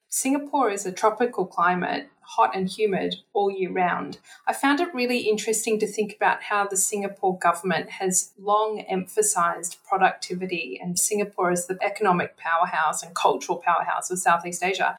Singapore 0.08 0.70
is 0.70 0.86
a 0.86 0.92
tropical 0.92 1.46
climate, 1.46 2.08
hot 2.20 2.56
and 2.56 2.68
humid 2.68 3.16
all 3.32 3.50
year 3.50 3.72
round. 3.72 4.18
I 4.46 4.52
found 4.52 4.80
it 4.80 4.94
really 4.94 5.20
interesting 5.20 5.78
to 5.80 5.86
think 5.86 6.14
about 6.14 6.44
how 6.44 6.66
the 6.66 6.76
Singapore 6.76 7.38
government 7.38 7.90
has 7.90 8.32
long 8.38 8.80
emphasized 8.88 9.78
productivity 9.88 10.78
and 10.82 10.98
Singapore 10.98 11.50
as 11.50 11.66
the 11.66 11.78
economic 11.82 12.36
powerhouse 12.36 13.02
and 13.02 13.14
cultural 13.14 13.58
powerhouse 13.58 14.10
of 14.10 14.18
Southeast 14.18 14.62
Asia. 14.62 14.98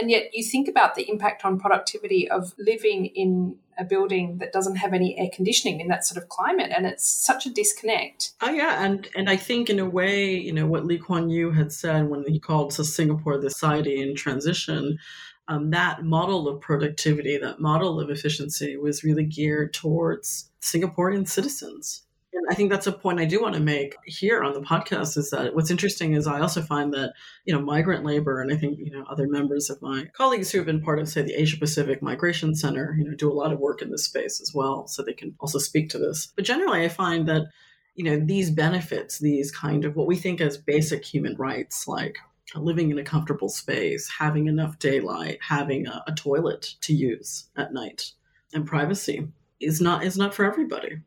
And 0.00 0.10
yet 0.10 0.30
you 0.32 0.44
think 0.44 0.68
about 0.68 0.94
the 0.94 1.08
impact 1.08 1.44
on 1.44 1.58
productivity 1.58 2.30
of 2.30 2.54
living 2.58 3.06
in 3.06 3.56
a 3.78 3.84
building 3.84 4.38
that 4.38 4.52
doesn't 4.52 4.76
have 4.76 4.92
any 4.92 5.18
air 5.18 5.28
conditioning 5.32 5.80
in 5.80 5.88
that 5.88 6.04
sort 6.04 6.22
of 6.22 6.28
climate 6.28 6.72
and 6.74 6.84
it's 6.84 7.08
such 7.08 7.46
a 7.46 7.50
disconnect. 7.50 8.32
Oh 8.40 8.50
yeah, 8.50 8.84
and 8.84 9.08
and 9.14 9.30
I 9.30 9.36
think 9.36 9.70
in 9.70 9.78
a 9.78 9.88
way, 9.88 10.34
you 10.34 10.52
know, 10.52 10.66
what 10.66 10.84
Lee 10.84 10.98
Kuan 10.98 11.30
Yew 11.30 11.52
had 11.52 11.72
said 11.72 12.08
when 12.08 12.24
he 12.26 12.40
called 12.40 12.72
Singapore 12.72 13.38
the 13.38 13.50
society 13.50 14.00
in 14.00 14.16
transition, 14.16 14.98
um, 15.46 15.70
that 15.70 16.04
model 16.04 16.48
of 16.48 16.60
productivity, 16.60 17.38
that 17.38 17.60
model 17.60 18.00
of 18.00 18.10
efficiency 18.10 18.76
was 18.76 19.04
really 19.04 19.24
geared 19.24 19.72
towards 19.72 20.50
Singaporean 20.60 21.26
citizens. 21.26 22.02
And 22.38 22.46
I 22.48 22.54
think 22.54 22.70
that's 22.70 22.86
a 22.86 22.92
point 22.92 23.18
I 23.18 23.24
do 23.24 23.42
want 23.42 23.56
to 23.56 23.60
make 23.60 23.96
here 24.04 24.44
on 24.44 24.54
the 24.54 24.60
podcast 24.60 25.16
is 25.16 25.30
that 25.30 25.56
what's 25.56 25.72
interesting 25.72 26.12
is 26.12 26.28
I 26.28 26.40
also 26.40 26.62
find 26.62 26.94
that, 26.94 27.14
you 27.44 27.52
know, 27.52 27.60
migrant 27.60 28.04
labor, 28.04 28.40
and 28.40 28.52
I 28.52 28.56
think, 28.56 28.78
you 28.78 28.92
know, 28.92 29.04
other 29.10 29.26
members 29.26 29.70
of 29.70 29.82
my 29.82 30.04
colleagues 30.12 30.52
who 30.52 30.58
have 30.58 30.66
been 30.66 30.80
part 30.80 31.00
of, 31.00 31.08
say, 31.08 31.22
the 31.22 31.34
Asia 31.34 31.58
Pacific 31.58 32.00
Migration 32.00 32.54
Center, 32.54 32.94
you 32.96 33.04
know, 33.04 33.16
do 33.16 33.30
a 33.30 33.34
lot 33.34 33.52
of 33.52 33.58
work 33.58 33.82
in 33.82 33.90
this 33.90 34.04
space 34.04 34.40
as 34.40 34.54
well. 34.54 34.86
So 34.86 35.02
they 35.02 35.14
can 35.14 35.34
also 35.40 35.58
speak 35.58 35.90
to 35.90 35.98
this. 35.98 36.28
But 36.36 36.44
generally, 36.44 36.84
I 36.84 36.88
find 36.88 37.26
that, 37.28 37.48
you 37.96 38.04
know, 38.04 38.24
these 38.24 38.52
benefits, 38.52 39.18
these 39.18 39.50
kind 39.50 39.84
of 39.84 39.96
what 39.96 40.06
we 40.06 40.14
think 40.14 40.40
as 40.40 40.56
basic 40.56 41.04
human 41.04 41.34
rights, 41.36 41.88
like 41.88 42.18
living 42.54 42.92
in 42.92 42.98
a 43.00 43.04
comfortable 43.04 43.48
space, 43.48 44.08
having 44.16 44.46
enough 44.46 44.78
daylight, 44.78 45.38
having 45.42 45.88
a, 45.88 46.04
a 46.06 46.12
toilet 46.12 46.76
to 46.82 46.94
use 46.94 47.50
at 47.56 47.72
night, 47.72 48.12
and 48.54 48.64
privacy 48.64 49.26
is 49.60 49.80
not 49.80 50.04
is 50.04 50.16
not 50.16 50.34
for 50.34 50.44
everybody. 50.44 51.00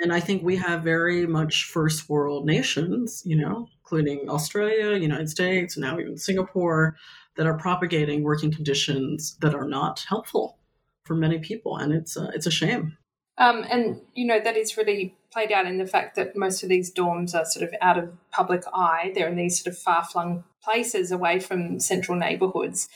And 0.00 0.12
I 0.12 0.20
think 0.20 0.42
we 0.42 0.56
have 0.56 0.82
very 0.82 1.26
much 1.26 1.64
first 1.64 2.08
world 2.08 2.46
nations, 2.46 3.22
you 3.24 3.36
know, 3.36 3.68
including 3.80 4.28
Australia, 4.28 4.96
United 4.96 5.28
States, 5.28 5.76
now 5.76 5.98
even 5.98 6.16
Singapore, 6.16 6.96
that 7.36 7.46
are 7.46 7.56
propagating 7.56 8.22
working 8.22 8.52
conditions 8.52 9.36
that 9.40 9.54
are 9.54 9.66
not 9.66 10.04
helpful 10.08 10.58
for 11.04 11.14
many 11.14 11.38
people, 11.38 11.76
and 11.76 11.92
it's 11.92 12.16
a, 12.16 12.30
it's 12.34 12.46
a 12.46 12.50
shame. 12.50 12.96
Um, 13.38 13.64
and 13.70 14.00
you 14.14 14.26
know 14.26 14.40
that 14.40 14.56
is 14.56 14.76
really 14.76 15.16
played 15.32 15.52
out 15.52 15.66
in 15.66 15.78
the 15.78 15.86
fact 15.86 16.16
that 16.16 16.36
most 16.36 16.62
of 16.62 16.68
these 16.68 16.92
dorms 16.92 17.34
are 17.34 17.44
sort 17.44 17.62
of 17.62 17.74
out 17.80 17.96
of 17.96 18.10
public 18.32 18.64
eye. 18.74 19.12
They're 19.14 19.28
in 19.28 19.36
these 19.36 19.62
sort 19.62 19.74
of 19.74 19.80
far 19.80 20.04
flung 20.04 20.44
places 20.62 21.12
away 21.12 21.38
from 21.38 21.78
central 21.78 22.18
neighbourhoods. 22.18 22.88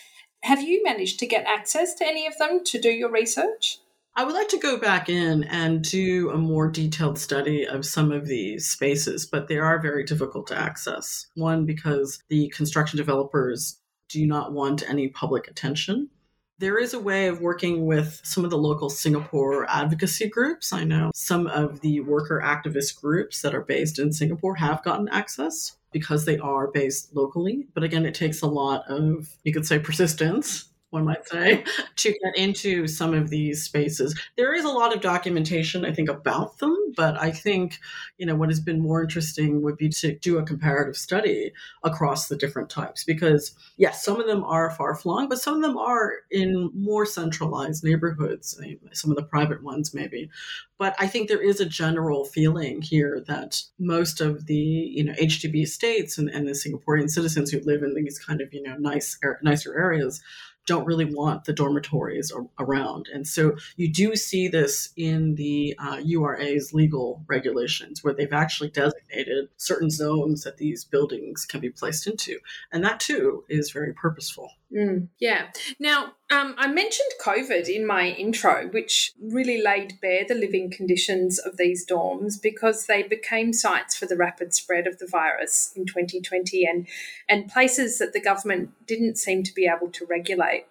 Have 0.42 0.60
you 0.60 0.82
managed 0.82 1.20
to 1.20 1.26
get 1.26 1.46
access 1.46 1.94
to 1.94 2.06
any 2.06 2.26
of 2.26 2.36
them 2.38 2.64
to 2.64 2.80
do 2.80 2.90
your 2.90 3.10
research? 3.10 3.78
I 4.14 4.24
would 4.24 4.34
like 4.34 4.48
to 4.48 4.58
go 4.58 4.78
back 4.78 5.08
in 5.08 5.44
and 5.44 5.82
do 5.82 6.30
a 6.30 6.36
more 6.36 6.70
detailed 6.70 7.18
study 7.18 7.66
of 7.66 7.86
some 7.86 8.12
of 8.12 8.26
these 8.26 8.66
spaces, 8.66 9.24
but 9.24 9.48
they 9.48 9.56
are 9.56 9.80
very 9.80 10.04
difficult 10.04 10.46
to 10.48 10.58
access. 10.58 11.28
One, 11.34 11.64
because 11.64 12.22
the 12.28 12.48
construction 12.48 12.98
developers 12.98 13.78
do 14.10 14.26
not 14.26 14.52
want 14.52 14.86
any 14.86 15.08
public 15.08 15.48
attention. 15.48 16.10
There 16.58 16.78
is 16.78 16.92
a 16.92 17.00
way 17.00 17.28
of 17.28 17.40
working 17.40 17.86
with 17.86 18.20
some 18.22 18.44
of 18.44 18.50
the 18.50 18.58
local 18.58 18.90
Singapore 18.90 19.66
advocacy 19.70 20.28
groups. 20.28 20.74
I 20.74 20.84
know 20.84 21.10
some 21.14 21.46
of 21.46 21.80
the 21.80 22.00
worker 22.00 22.42
activist 22.44 23.00
groups 23.00 23.40
that 23.40 23.54
are 23.54 23.62
based 23.62 23.98
in 23.98 24.12
Singapore 24.12 24.56
have 24.56 24.84
gotten 24.84 25.08
access 25.08 25.78
because 25.90 26.26
they 26.26 26.36
are 26.38 26.70
based 26.70 27.16
locally. 27.16 27.66
But 27.72 27.82
again, 27.82 28.04
it 28.04 28.14
takes 28.14 28.42
a 28.42 28.46
lot 28.46 28.84
of, 28.88 29.38
you 29.42 29.54
could 29.54 29.66
say, 29.66 29.78
persistence 29.78 30.68
one 30.92 31.06
might 31.06 31.26
say, 31.26 31.64
to 31.96 32.10
get 32.10 32.36
into 32.36 32.86
some 32.86 33.14
of 33.14 33.30
these 33.30 33.62
spaces. 33.62 34.18
There 34.36 34.54
is 34.54 34.64
a 34.64 34.68
lot 34.68 34.94
of 34.94 35.00
documentation, 35.00 35.84
I 35.84 35.92
think, 35.92 36.10
about 36.10 36.58
them, 36.58 36.76
but 36.94 37.20
I 37.20 37.30
think, 37.30 37.80
you 38.18 38.26
know, 38.26 38.34
what 38.34 38.50
has 38.50 38.60
been 38.60 38.80
more 38.80 39.02
interesting 39.02 39.62
would 39.62 39.78
be 39.78 39.88
to 39.88 40.18
do 40.18 40.38
a 40.38 40.44
comparative 40.44 40.96
study 40.96 41.52
across 41.82 42.28
the 42.28 42.36
different 42.36 42.68
types 42.68 43.04
because, 43.04 43.54
yes, 43.78 44.04
some 44.04 44.20
of 44.20 44.26
them 44.26 44.44
are 44.44 44.70
far 44.70 44.94
flung, 44.94 45.28
but 45.28 45.40
some 45.40 45.56
of 45.56 45.62
them 45.62 45.78
are 45.78 46.12
in 46.30 46.70
more 46.74 47.06
centralized 47.06 47.82
neighborhoods, 47.82 48.60
some 48.92 49.10
of 49.10 49.16
the 49.16 49.22
private 49.22 49.62
ones, 49.62 49.94
maybe. 49.94 50.30
But 50.78 50.94
I 50.98 51.06
think 51.06 51.28
there 51.28 51.40
is 51.40 51.60
a 51.60 51.66
general 51.66 52.24
feeling 52.24 52.82
here 52.82 53.22
that 53.28 53.62
most 53.78 54.20
of 54.20 54.46
the, 54.46 54.54
you 54.54 55.04
know, 55.04 55.12
HDB 55.14 55.66
states 55.66 56.18
and, 56.18 56.28
and 56.28 56.46
the 56.46 56.52
Singaporean 56.52 57.08
citizens 57.08 57.50
who 57.50 57.60
live 57.60 57.82
in 57.82 57.94
these 57.94 58.18
kind 58.18 58.40
of, 58.40 58.52
you 58.52 58.62
know, 58.62 58.76
nice, 58.76 59.16
er, 59.24 59.38
nicer 59.42 59.78
areas 59.78 60.20
don't 60.66 60.86
really 60.86 61.04
want 61.04 61.44
the 61.44 61.52
dormitories 61.52 62.32
around. 62.58 63.08
And 63.12 63.26
so 63.26 63.56
you 63.76 63.92
do 63.92 64.14
see 64.16 64.48
this 64.48 64.90
in 64.96 65.34
the 65.34 65.74
uh, 65.78 66.00
URA's 66.02 66.72
legal 66.72 67.24
regulations, 67.26 68.04
where 68.04 68.14
they've 68.14 68.32
actually 68.32 68.70
designated 68.70 69.48
certain 69.56 69.90
zones 69.90 70.44
that 70.44 70.58
these 70.58 70.84
buildings 70.84 71.44
can 71.44 71.60
be 71.60 71.70
placed 71.70 72.06
into. 72.06 72.38
And 72.70 72.84
that 72.84 73.00
too 73.00 73.44
is 73.48 73.70
very 73.70 73.92
purposeful. 73.92 74.50
Mm, 74.74 75.08
yeah. 75.20 75.48
Now, 75.78 76.14
um, 76.30 76.54
I 76.56 76.66
mentioned 76.66 77.10
COVID 77.22 77.68
in 77.68 77.86
my 77.86 78.08
intro, 78.08 78.68
which 78.68 79.12
really 79.20 79.60
laid 79.60 80.00
bare 80.00 80.24
the 80.26 80.34
living 80.34 80.70
conditions 80.70 81.38
of 81.38 81.58
these 81.58 81.86
dorms 81.86 82.40
because 82.40 82.86
they 82.86 83.02
became 83.02 83.52
sites 83.52 83.94
for 83.94 84.06
the 84.06 84.16
rapid 84.16 84.54
spread 84.54 84.86
of 84.86 84.98
the 84.98 85.06
virus 85.06 85.72
in 85.76 85.84
2020 85.84 86.64
and, 86.64 86.88
and 87.28 87.50
places 87.50 87.98
that 87.98 88.14
the 88.14 88.20
government 88.20 88.70
didn't 88.86 89.18
seem 89.18 89.42
to 89.42 89.54
be 89.54 89.66
able 89.66 89.90
to 89.90 90.06
regulate. 90.06 90.64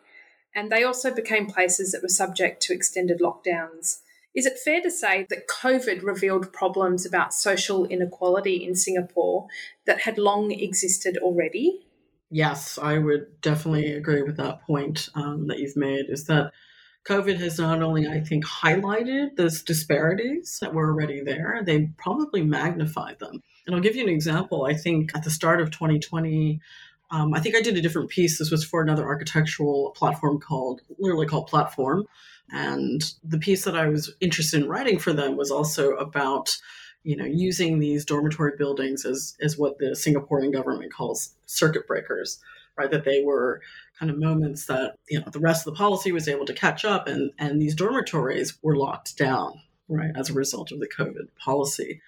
And 0.56 0.72
they 0.72 0.84
also 0.84 1.14
became 1.14 1.46
places 1.46 1.92
that 1.92 2.02
were 2.02 2.10
subject 2.10 2.62
to 2.64 2.74
extended 2.74 3.20
lockdowns. 3.20 4.00
Is 4.34 4.46
it 4.46 4.58
fair 4.58 4.82
to 4.82 4.90
say 4.90 5.28
that 5.30 5.48
COVID 5.48 6.02
revealed 6.04 6.52
problems 6.52 7.06
about 7.06 7.34
social 7.34 7.86
inequality 7.86 8.66
in 8.66 8.76
Singapore 8.76 9.48
that 9.86 10.02
had 10.02 10.18
long 10.18 10.52
existed 10.52 11.18
already? 11.18 11.86
Yes, 12.32 12.80
I 12.82 12.98
would 12.98 13.42
definitely 13.42 13.92
agree 13.92 14.22
with 14.22 14.38
that 14.38 14.62
point 14.62 15.10
um, 15.16 15.48
that 15.48 15.60
you've 15.60 15.76
made. 15.76 16.06
Is 16.10 16.26
that 16.26 16.54
COVID 17.06 17.38
has 17.38 17.60
not 17.60 17.82
only, 17.82 18.08
I 18.08 18.22
think, 18.22 18.46
highlighted 18.46 19.36
those 19.36 19.62
disparities 19.62 20.58
that 20.62 20.74
were 20.74 20.90
already 20.90 21.22
there, 21.22 21.62
they 21.64 21.90
probably 21.98 22.42
magnified 22.42 23.20
them. 23.20 23.42
And 23.68 23.76
I'll 23.76 23.82
give 23.82 23.98
you 23.98 24.04
an 24.04 24.10
example. 24.10 24.66
I 24.66 24.76
think 24.76 25.12
at 25.14 25.24
the 25.24 25.30
start 25.30 25.60
of 25.60 25.72
2020, 25.72 26.62
um, 27.12 27.34
I 27.34 27.42
think 27.42 27.56
I 27.56 27.62
did 27.62 27.76
a 27.76 27.82
different 27.82 28.10
piece. 28.10 28.40
This 28.40 28.50
was 28.50 28.64
for 28.64 28.82
another 28.82 29.06
architectural 29.06 29.92
platform 29.92 30.40
called, 30.40 30.82
literally 31.00 31.28
called 31.28 31.48
Platform. 31.48 32.06
And 32.50 33.04
the 33.24 33.40
piece 33.40 33.66
that 33.66 33.76
I 33.76 33.88
was 33.88 34.14
interested 34.22 34.62
in 34.62 34.70
writing 34.70 35.00
for 35.00 35.12
them 35.12 35.36
was 35.36 35.52
also 35.52 35.92
about 35.96 36.58
you 37.04 37.16
know, 37.16 37.26
using 37.26 37.80
these 37.80 38.06
dormitory 38.06 38.54
buildings 38.58 39.06
as, 39.06 39.36
as 39.42 39.58
what 39.58 39.78
the 39.80 39.88
Singaporean 39.88 40.54
government 40.54 40.94
calls 40.94 41.34
circuit 41.46 41.88
breakers, 41.88 42.40
right? 42.78 42.92
That 42.92 43.06
they 43.06 43.24
were 43.24 43.62
kind 44.00 44.12
of 44.12 44.18
moments 44.18 44.66
that, 44.66 44.96
you 45.10 45.20
know, 45.20 45.28
the 45.32 45.40
rest 45.40 45.66
of 45.66 45.74
the 45.74 45.78
policy 45.78 46.12
was 46.12 46.28
able 46.28 46.46
to 46.46 46.54
catch 46.54 46.86
up 46.86 47.08
and, 47.08 47.32
and 47.38 47.62
these 47.62 47.76
dormitories 47.76 48.58
were 48.62 48.76
locked 48.76 49.18
down, 49.18 49.62
right, 49.88 50.12
as 50.16 50.30
a 50.30 50.34
result 50.34 50.72
of 50.72 50.80
the 50.80 50.88
COVID 50.88 51.28
policy. 51.38 52.02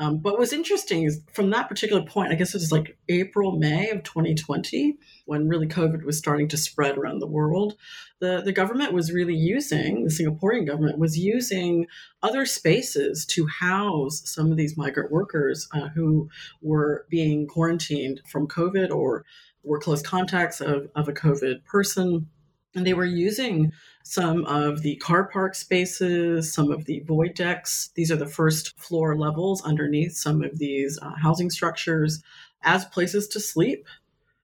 Um, 0.00 0.18
but 0.18 0.38
what's 0.38 0.52
interesting 0.52 1.02
is 1.02 1.20
from 1.32 1.50
that 1.50 1.68
particular 1.68 2.02
point, 2.02 2.30
I 2.30 2.36
guess 2.36 2.54
it 2.54 2.58
was 2.58 2.70
like 2.70 2.96
April, 3.08 3.58
May 3.58 3.90
of 3.90 4.04
2020, 4.04 4.96
when 5.26 5.48
really 5.48 5.66
COVID 5.66 6.04
was 6.04 6.16
starting 6.16 6.46
to 6.48 6.56
spread 6.56 6.96
around 6.96 7.18
the 7.18 7.26
world. 7.26 7.74
The, 8.20 8.40
the 8.40 8.52
government 8.52 8.92
was 8.92 9.12
really 9.12 9.34
using, 9.34 10.04
the 10.04 10.10
Singaporean 10.10 10.66
government 10.66 10.98
was 10.98 11.18
using 11.18 11.86
other 12.22 12.46
spaces 12.46 13.26
to 13.26 13.46
house 13.46 14.22
some 14.24 14.52
of 14.52 14.56
these 14.56 14.76
migrant 14.76 15.10
workers 15.10 15.68
uh, 15.72 15.88
who 15.88 16.28
were 16.62 17.04
being 17.10 17.48
quarantined 17.48 18.20
from 18.30 18.46
COVID 18.46 18.90
or 18.90 19.24
were 19.64 19.80
close 19.80 20.00
contacts 20.00 20.60
of, 20.60 20.88
of 20.94 21.08
a 21.08 21.12
COVID 21.12 21.64
person. 21.64 22.28
And 22.74 22.86
they 22.86 22.94
were 22.94 23.04
using 23.04 23.72
some 24.04 24.44
of 24.44 24.82
the 24.82 24.96
car 24.96 25.28
park 25.28 25.54
spaces, 25.54 26.52
some 26.52 26.70
of 26.70 26.84
the 26.84 27.00
void 27.00 27.34
decks. 27.34 27.90
These 27.94 28.12
are 28.12 28.16
the 28.16 28.26
first 28.26 28.78
floor 28.78 29.16
levels 29.16 29.62
underneath 29.64 30.12
some 30.12 30.42
of 30.42 30.58
these 30.58 30.98
uh, 31.00 31.12
housing 31.20 31.50
structures 31.50 32.22
as 32.62 32.84
places 32.86 33.28
to 33.28 33.40
sleep 33.40 33.86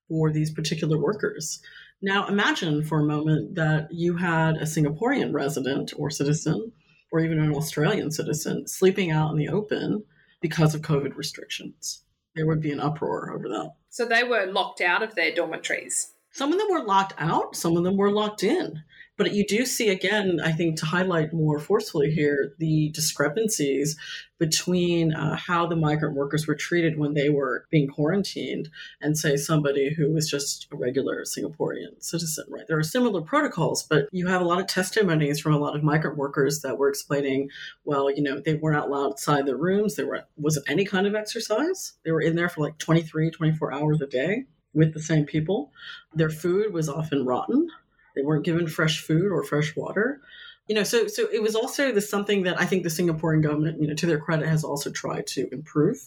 for 0.07 0.31
these 0.31 0.51
particular 0.51 0.97
workers. 0.97 1.59
Now, 2.01 2.27
imagine 2.27 2.83
for 2.83 2.99
a 2.99 3.05
moment 3.05 3.55
that 3.55 3.87
you 3.91 4.17
had 4.17 4.57
a 4.57 4.63
Singaporean 4.65 5.33
resident 5.33 5.93
or 5.97 6.09
citizen, 6.09 6.71
or 7.11 7.19
even 7.19 7.39
an 7.39 7.53
Australian 7.53 8.11
citizen, 8.11 8.67
sleeping 8.67 9.11
out 9.11 9.31
in 9.31 9.37
the 9.37 9.49
open 9.49 10.03
because 10.41 10.75
of 10.75 10.81
COVID 10.81 11.15
restrictions. 11.15 12.03
There 12.35 12.45
would 12.45 12.61
be 12.61 12.71
an 12.71 12.79
uproar 12.79 13.31
over 13.33 13.47
that. 13.47 13.71
So 13.89 14.05
they 14.05 14.23
were 14.23 14.45
locked 14.45 14.81
out 14.81 15.01
of 15.01 15.15
their 15.15 15.33
dormitories. 15.33 16.11
Some 16.35 16.51
of 16.51 16.59
them 16.59 16.67
were 16.69 16.83
locked 16.83 17.13
out, 17.17 17.55
some 17.55 17.77
of 17.77 17.85
them 17.85 17.95
were 17.95 18.11
locked 18.11 18.43
in. 18.43 18.83
But 19.15 19.33
you 19.33 19.47
do 19.47 19.65
see, 19.65 19.87
again, 19.87 20.41
I 20.43 20.51
think 20.51 20.77
to 20.79 20.85
highlight 20.85 21.31
more 21.31 21.59
forcefully 21.59 22.11
here, 22.11 22.53
the 22.59 22.89
discrepancies 22.89 23.95
between 24.37 25.13
uh, 25.13 25.37
how 25.37 25.65
the 25.65 25.77
migrant 25.77 26.13
workers 26.13 26.45
were 26.45 26.55
treated 26.55 26.99
when 26.99 27.13
they 27.13 27.29
were 27.29 27.65
being 27.71 27.87
quarantined 27.87 28.67
and, 28.99 29.17
say, 29.17 29.37
somebody 29.37 29.93
who 29.93 30.11
was 30.11 30.29
just 30.29 30.67
a 30.73 30.75
regular 30.75 31.23
Singaporean 31.23 32.03
citizen, 32.03 32.43
right? 32.49 32.67
There 32.67 32.77
are 32.77 32.83
similar 32.83 33.21
protocols, 33.21 33.83
but 33.83 34.09
you 34.11 34.27
have 34.27 34.41
a 34.41 34.45
lot 34.45 34.59
of 34.59 34.67
testimonies 34.67 35.39
from 35.39 35.53
a 35.53 35.57
lot 35.57 35.77
of 35.77 35.83
migrant 35.83 36.17
workers 36.17 36.63
that 36.63 36.77
were 36.77 36.89
explaining, 36.89 37.49
well, 37.85 38.11
you 38.11 38.21
know, 38.21 38.41
they 38.41 38.55
weren't 38.55 38.83
allowed 38.83 39.11
outside 39.11 39.45
their 39.45 39.55
rooms. 39.55 39.95
There 39.95 40.07
were, 40.07 40.25
wasn't 40.35 40.69
any 40.69 40.83
kind 40.83 41.07
of 41.07 41.15
exercise. 41.15 41.93
They 42.03 42.11
were 42.11 42.19
in 42.19 42.35
there 42.35 42.49
for 42.49 42.59
like 42.59 42.77
23, 42.77 43.31
24 43.31 43.73
hours 43.73 44.01
a 44.01 44.07
day 44.07 44.47
with 44.75 44.93
the 44.93 45.01
same 45.01 45.25
people. 45.25 45.71
Their 46.13 46.29
food 46.29 46.73
was 46.73 46.87
often 46.87 47.25
rotten 47.25 47.69
they 48.15 48.21
weren't 48.21 48.45
given 48.45 48.67
fresh 48.67 49.01
food 49.01 49.31
or 49.31 49.43
fresh 49.43 49.75
water. 49.75 50.21
You 50.67 50.75
know, 50.75 50.83
so 50.83 51.07
so 51.07 51.27
it 51.31 51.43
was 51.43 51.55
also 51.55 51.91
the 51.91 52.01
something 52.01 52.43
that 52.43 52.59
I 52.59 52.65
think 52.65 52.83
the 52.83 52.89
Singaporean 52.89 53.43
government, 53.43 53.81
you 53.81 53.87
know, 53.87 53.93
to 53.93 54.05
their 54.05 54.19
credit, 54.19 54.47
has 54.47 54.63
also 54.63 54.89
tried 54.89 55.27
to 55.27 55.47
improve 55.51 55.97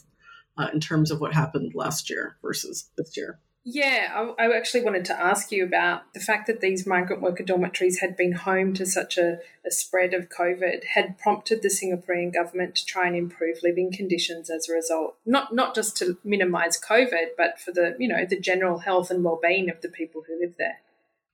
uh, 0.57 0.69
in 0.73 0.81
terms 0.81 1.11
of 1.11 1.21
what 1.21 1.35
happened 1.35 1.73
last 1.75 2.11
year 2.11 2.37
versus 2.43 2.91
this 2.97 3.17
year. 3.17 3.39
Yeah, 3.71 4.33
I, 4.39 4.47
I, 4.47 4.57
actually 4.57 4.81
wanted 4.81 5.05
to 5.07 5.21
ask 5.21 5.53
you 5.53 5.63
about 5.63 6.15
the 6.15 6.21
fact 6.21 6.47
that 6.47 6.63
these 6.63 6.87
migrant 6.87 7.21
worker 7.21 7.43
dormitories 7.45 7.99
had 7.99 8.17
been 8.17 8.33
home 8.33 8.73
to 8.73 8.87
such 8.87 9.19
a, 9.19 9.41
a, 9.67 9.71
spread 9.71 10.15
of 10.15 10.31
COVID 10.31 10.85
had 10.95 11.19
prompted 11.19 11.61
the 11.61 11.69
Singaporean 11.69 12.33
government 12.33 12.77
to 12.77 12.87
try 12.87 13.07
and 13.07 13.15
improve 13.15 13.59
living 13.63 13.93
conditions 13.93 14.49
as 14.49 14.71
a 14.71 14.73
result. 14.73 15.17
Not 15.27 15.55
not 15.55 15.75
just 15.75 15.99
to 15.99 16.17
minimise 16.25 16.81
COVID, 16.81 17.33
but 17.37 17.61
for 17.61 17.71
the 17.73 17.95
you 17.99 18.09
know 18.09 18.25
the 18.25 18.41
general 18.41 18.79
health 18.79 19.11
and 19.11 19.23
well 19.23 19.39
being 19.43 19.69
of 19.69 19.83
the 19.83 19.91
people 19.91 20.23
who 20.27 20.41
live 20.41 20.55
there. 20.57 20.79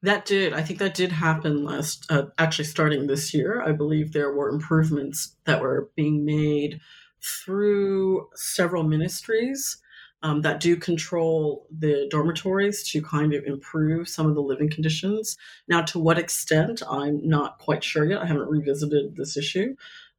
That 0.02 0.26
did. 0.26 0.54
I 0.54 0.62
think 0.62 0.80
that 0.80 0.94
did 0.94 1.12
happen 1.12 1.62
last, 1.62 2.10
uh, 2.10 2.26
actually 2.36 2.64
starting 2.64 3.06
this 3.06 3.32
year. 3.32 3.62
I 3.62 3.70
believe 3.70 4.12
there 4.12 4.32
were 4.32 4.48
improvements 4.48 5.36
that 5.44 5.62
were 5.62 5.88
being 5.94 6.24
made 6.24 6.80
through 7.22 8.28
several 8.34 8.82
ministries 8.82 9.78
um, 10.24 10.40
that 10.40 10.58
do 10.58 10.74
control 10.74 11.66
the 11.70 12.08
dormitories 12.10 12.82
to 12.90 13.02
kind 13.02 13.34
of 13.34 13.44
improve 13.44 14.08
some 14.08 14.26
of 14.26 14.34
the 14.34 14.40
living 14.40 14.70
conditions. 14.70 15.36
Now, 15.68 15.82
to 15.82 15.98
what 15.98 16.18
extent, 16.18 16.82
I'm 16.90 17.20
not 17.28 17.58
quite 17.58 17.84
sure 17.84 18.06
yet. 18.06 18.22
I 18.22 18.26
haven't 18.26 18.48
revisited 18.48 19.16
this 19.16 19.36
issue. 19.36 19.76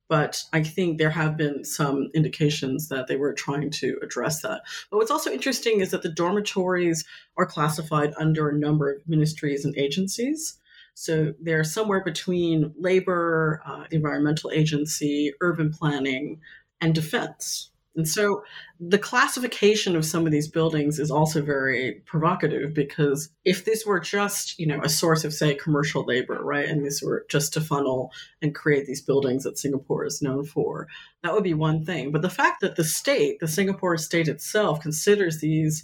But 0.07 0.43
I 0.53 0.61
think 0.61 0.99
there 0.99 1.09
have 1.09 1.35
been 1.35 1.65
some 1.65 2.11
indications 2.13 2.89
that 2.89 3.07
they 3.07 3.15
were 3.15 3.33
trying 3.33 3.71
to 3.71 3.97
address 4.03 4.43
that. 4.43 4.61
But 4.91 4.97
what's 4.97 5.09
also 5.09 5.31
interesting 5.31 5.81
is 5.81 5.89
that 5.89 6.03
the 6.03 6.09
dormitories 6.09 7.03
are 7.37 7.47
classified 7.47 8.13
under 8.19 8.47
a 8.47 8.55
number 8.55 8.91
of 8.91 9.01
ministries 9.07 9.65
and 9.65 9.75
agencies. 9.75 10.59
So 10.93 11.33
they're 11.41 11.63
somewhere 11.63 12.03
between 12.03 12.75
labor, 12.77 13.63
uh, 13.65 13.85
environmental 13.89 14.51
agency, 14.51 15.33
urban 15.41 15.73
planning, 15.73 16.39
and 16.79 16.93
defense. 16.93 17.71
And 17.95 18.07
so 18.07 18.43
the 18.79 18.99
classification 18.99 19.95
of 19.95 20.05
some 20.05 20.25
of 20.25 20.31
these 20.31 20.49
buildings 20.49 20.99
is 20.99 21.09
also 21.09 21.41
very 21.41 22.01
provocative 22.05 22.73
because 22.73 23.29
if 23.45 23.63
this 23.63 23.85
were 23.85 23.99
just, 23.99 24.59
you 24.59 24.67
know, 24.67 24.81
a 24.83 24.89
source 24.89 25.23
of, 25.23 25.33
say, 25.33 25.55
commercial 25.55 26.03
labor, 26.05 26.39
right, 26.43 26.67
and 26.67 26.83
these 26.83 27.01
were 27.01 27.25
just 27.29 27.53
to 27.53 27.61
funnel 27.61 28.11
and 28.41 28.53
create 28.53 28.85
these 28.85 29.01
buildings 29.01 29.43
that 29.43 29.57
Singapore 29.57 30.05
is 30.05 30.21
known 30.21 30.45
for, 30.45 30.87
that 31.23 31.33
would 31.33 31.43
be 31.43 31.53
one 31.53 31.85
thing. 31.85 32.11
But 32.11 32.21
the 32.21 32.29
fact 32.29 32.61
that 32.61 32.75
the 32.75 32.83
state, 32.83 33.39
the 33.39 33.47
Singapore 33.47 33.97
state 33.97 34.27
itself, 34.27 34.81
considers 34.81 35.39
these 35.39 35.83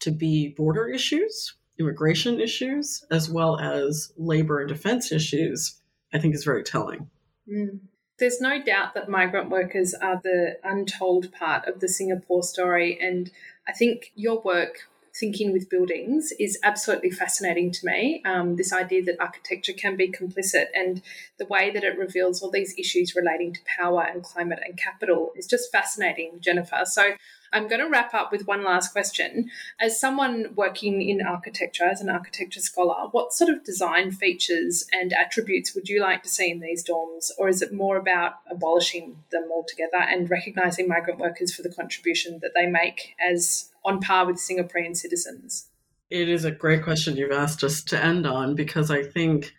to 0.00 0.12
be 0.12 0.54
border 0.56 0.88
issues, 0.88 1.54
immigration 1.78 2.40
issues, 2.40 3.04
as 3.10 3.28
well 3.28 3.58
as 3.58 4.12
labor 4.16 4.60
and 4.60 4.68
defense 4.68 5.10
issues, 5.10 5.80
I 6.12 6.18
think 6.18 6.34
is 6.34 6.44
very 6.44 6.62
telling. 6.62 7.10
Mm. 7.52 7.80
There's 8.18 8.40
no 8.40 8.62
doubt 8.62 8.94
that 8.94 9.08
migrant 9.08 9.48
workers 9.48 9.94
are 9.94 10.20
the 10.22 10.58
untold 10.64 11.32
part 11.32 11.66
of 11.68 11.80
the 11.80 11.88
Singapore 11.88 12.42
story. 12.42 12.98
And 13.00 13.30
I 13.66 13.72
think 13.72 14.12
your 14.14 14.40
work 14.40 14.88
thinking 15.18 15.52
with 15.52 15.68
buildings 15.68 16.32
is 16.38 16.58
absolutely 16.62 17.10
fascinating 17.10 17.70
to 17.72 17.86
me. 17.86 18.22
Um, 18.24 18.56
this 18.56 18.72
idea 18.72 19.02
that 19.04 19.20
architecture 19.20 19.72
can 19.72 19.96
be 19.96 20.10
complicit 20.10 20.66
and 20.74 21.02
the 21.38 21.46
way 21.46 21.70
that 21.70 21.82
it 21.82 21.98
reveals 21.98 22.42
all 22.42 22.50
these 22.50 22.74
issues 22.78 23.16
relating 23.16 23.52
to 23.54 23.60
power 23.78 24.02
and 24.02 24.22
climate 24.22 24.60
and 24.64 24.76
capital 24.76 25.32
is 25.36 25.46
just 25.46 25.72
fascinating, 25.72 26.38
Jennifer. 26.40 26.82
So 26.84 27.12
I'm 27.52 27.68
going 27.68 27.80
to 27.80 27.88
wrap 27.88 28.14
up 28.14 28.30
with 28.30 28.46
one 28.46 28.64
last 28.64 28.92
question. 28.92 29.50
As 29.80 29.98
someone 29.98 30.52
working 30.54 31.02
in 31.02 31.20
architecture, 31.22 31.84
as 31.84 32.00
an 32.00 32.10
architecture 32.10 32.60
scholar, 32.60 33.08
what 33.10 33.32
sort 33.32 33.50
of 33.50 33.64
design 33.64 34.10
features 34.10 34.86
and 34.92 35.12
attributes 35.12 35.74
would 35.74 35.88
you 35.88 36.00
like 36.00 36.22
to 36.24 36.28
see 36.28 36.50
in 36.50 36.60
these 36.60 36.84
dorms? 36.84 37.30
Or 37.38 37.48
is 37.48 37.62
it 37.62 37.72
more 37.72 37.96
about 37.96 38.34
abolishing 38.50 39.22
them 39.30 39.48
altogether 39.50 39.98
and 39.98 40.30
recognising 40.30 40.88
migrant 40.88 41.20
workers 41.20 41.54
for 41.54 41.62
the 41.62 41.72
contribution 41.72 42.40
that 42.42 42.52
they 42.54 42.66
make 42.66 43.14
as 43.24 43.70
on 43.84 44.00
par 44.00 44.26
with 44.26 44.36
Singaporean 44.36 44.96
citizens? 44.96 45.68
It 46.10 46.28
is 46.28 46.44
a 46.44 46.50
great 46.50 46.82
question 46.82 47.16
you've 47.16 47.32
asked 47.32 47.62
us 47.64 47.82
to 47.84 48.02
end 48.02 48.26
on 48.26 48.54
because 48.54 48.90
I 48.90 49.02
think 49.02 49.54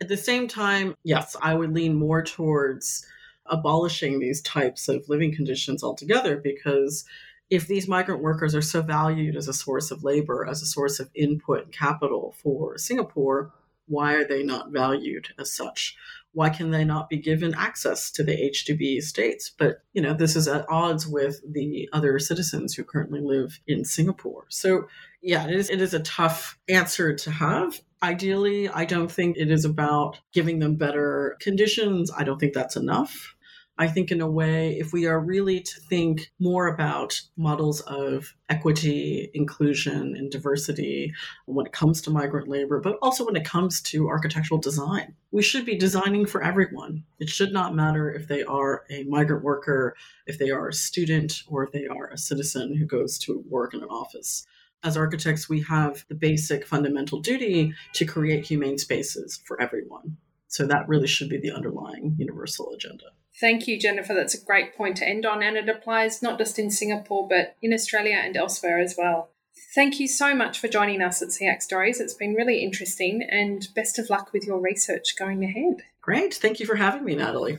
at 0.00 0.08
the 0.08 0.16
same 0.16 0.48
time, 0.48 0.94
yes, 1.02 1.36
I 1.40 1.54
would 1.54 1.72
lean 1.72 1.94
more 1.94 2.22
towards 2.22 3.06
abolishing 3.46 4.18
these 4.18 4.40
types 4.42 4.88
of 4.88 5.08
living 5.08 5.34
conditions 5.34 5.82
altogether 5.82 6.36
because 6.36 7.04
if 7.50 7.66
these 7.66 7.88
migrant 7.88 8.22
workers 8.22 8.54
are 8.54 8.62
so 8.62 8.82
valued 8.82 9.36
as 9.36 9.48
a 9.48 9.52
source 9.52 9.90
of 9.90 10.04
labor, 10.04 10.46
as 10.48 10.62
a 10.62 10.66
source 10.66 10.98
of 11.00 11.10
input 11.14 11.64
and 11.64 11.72
capital 11.72 12.34
for 12.42 12.78
Singapore, 12.78 13.52
why 13.86 14.14
are 14.14 14.26
they 14.26 14.42
not 14.42 14.70
valued 14.70 15.28
as 15.38 15.54
such? 15.54 15.96
Why 16.32 16.48
can 16.48 16.70
they 16.70 16.84
not 16.84 17.08
be 17.08 17.18
given 17.18 17.54
access 17.54 18.10
to 18.12 18.24
the 18.24 18.32
HDB 18.32 18.98
estates? 18.98 19.52
But, 19.56 19.82
you 19.92 20.02
know, 20.02 20.14
this 20.14 20.34
is 20.34 20.48
at 20.48 20.68
odds 20.68 21.06
with 21.06 21.40
the 21.48 21.88
other 21.92 22.18
citizens 22.18 22.74
who 22.74 22.82
currently 22.82 23.20
live 23.20 23.60
in 23.66 23.84
Singapore. 23.84 24.46
So, 24.48 24.88
yeah, 25.22 25.46
it 25.46 25.54
is, 25.54 25.70
it 25.70 25.80
is 25.80 25.94
a 25.94 26.00
tough 26.00 26.58
answer 26.68 27.14
to 27.14 27.30
have. 27.30 27.80
Ideally, 28.02 28.68
I 28.68 28.84
don't 28.84 29.10
think 29.10 29.36
it 29.36 29.50
is 29.50 29.64
about 29.64 30.18
giving 30.32 30.58
them 30.58 30.74
better 30.74 31.36
conditions. 31.40 32.10
I 32.10 32.24
don't 32.24 32.38
think 32.38 32.52
that's 32.52 32.76
enough. 32.76 33.34
I 33.76 33.88
think, 33.88 34.12
in 34.12 34.20
a 34.20 34.30
way, 34.30 34.78
if 34.78 34.92
we 34.92 35.06
are 35.06 35.18
really 35.18 35.60
to 35.60 35.80
think 35.80 36.30
more 36.38 36.68
about 36.68 37.20
models 37.36 37.80
of 37.80 38.34
equity, 38.48 39.30
inclusion, 39.34 40.14
and 40.16 40.30
diversity 40.30 41.12
when 41.46 41.66
it 41.66 41.72
comes 41.72 42.00
to 42.02 42.10
migrant 42.10 42.46
labor, 42.46 42.80
but 42.80 42.98
also 43.02 43.26
when 43.26 43.34
it 43.34 43.44
comes 43.44 43.80
to 43.82 44.08
architectural 44.08 44.60
design, 44.60 45.16
we 45.32 45.42
should 45.42 45.66
be 45.66 45.76
designing 45.76 46.24
for 46.24 46.42
everyone. 46.42 47.02
It 47.18 47.28
should 47.28 47.52
not 47.52 47.74
matter 47.74 48.12
if 48.12 48.28
they 48.28 48.44
are 48.44 48.84
a 48.90 49.02
migrant 49.04 49.42
worker, 49.42 49.96
if 50.26 50.38
they 50.38 50.50
are 50.50 50.68
a 50.68 50.72
student, 50.72 51.42
or 51.48 51.64
if 51.64 51.72
they 51.72 51.86
are 51.86 52.08
a 52.10 52.18
citizen 52.18 52.76
who 52.76 52.86
goes 52.86 53.18
to 53.20 53.42
work 53.48 53.74
in 53.74 53.82
an 53.82 53.88
office 53.88 54.46
as 54.84 54.96
architects, 54.98 55.48
we 55.48 55.62
have 55.62 56.04
the 56.08 56.14
basic 56.14 56.66
fundamental 56.66 57.18
duty 57.18 57.74
to 57.94 58.04
create 58.04 58.44
humane 58.44 58.78
spaces 58.78 59.40
for 59.44 59.60
everyone. 59.60 60.18
So 60.46 60.66
that 60.66 60.86
really 60.86 61.08
should 61.08 61.30
be 61.30 61.38
the 61.38 61.52
underlying 61.52 62.14
universal 62.18 62.72
agenda. 62.74 63.06
Thank 63.40 63.66
you, 63.66 63.78
Jennifer. 63.78 64.14
That's 64.14 64.34
a 64.34 64.44
great 64.44 64.76
point 64.76 64.96
to 64.98 65.08
end 65.08 65.26
on, 65.26 65.42
and 65.42 65.56
it 65.56 65.68
applies 65.68 66.22
not 66.22 66.38
just 66.38 66.58
in 66.58 66.70
Singapore, 66.70 67.26
but 67.28 67.56
in 67.60 67.72
Australia 67.72 68.20
and 68.22 68.36
elsewhere 68.36 68.78
as 68.78 68.94
well. 68.96 69.30
Thank 69.74 69.98
you 69.98 70.06
so 70.06 70.34
much 70.34 70.58
for 70.58 70.68
joining 70.68 71.02
us 71.02 71.20
at 71.20 71.28
SEAC 71.28 71.62
Stories. 71.62 72.00
It's 72.00 72.14
been 72.14 72.34
really 72.34 72.62
interesting 72.62 73.26
and 73.28 73.66
best 73.74 73.98
of 73.98 74.08
luck 74.08 74.32
with 74.32 74.46
your 74.46 74.60
research 74.60 75.16
going 75.18 75.44
ahead. 75.44 75.82
Great. 76.00 76.34
Thank 76.34 76.60
you 76.60 76.66
for 76.66 76.76
having 76.76 77.04
me, 77.04 77.16
Natalie. 77.16 77.58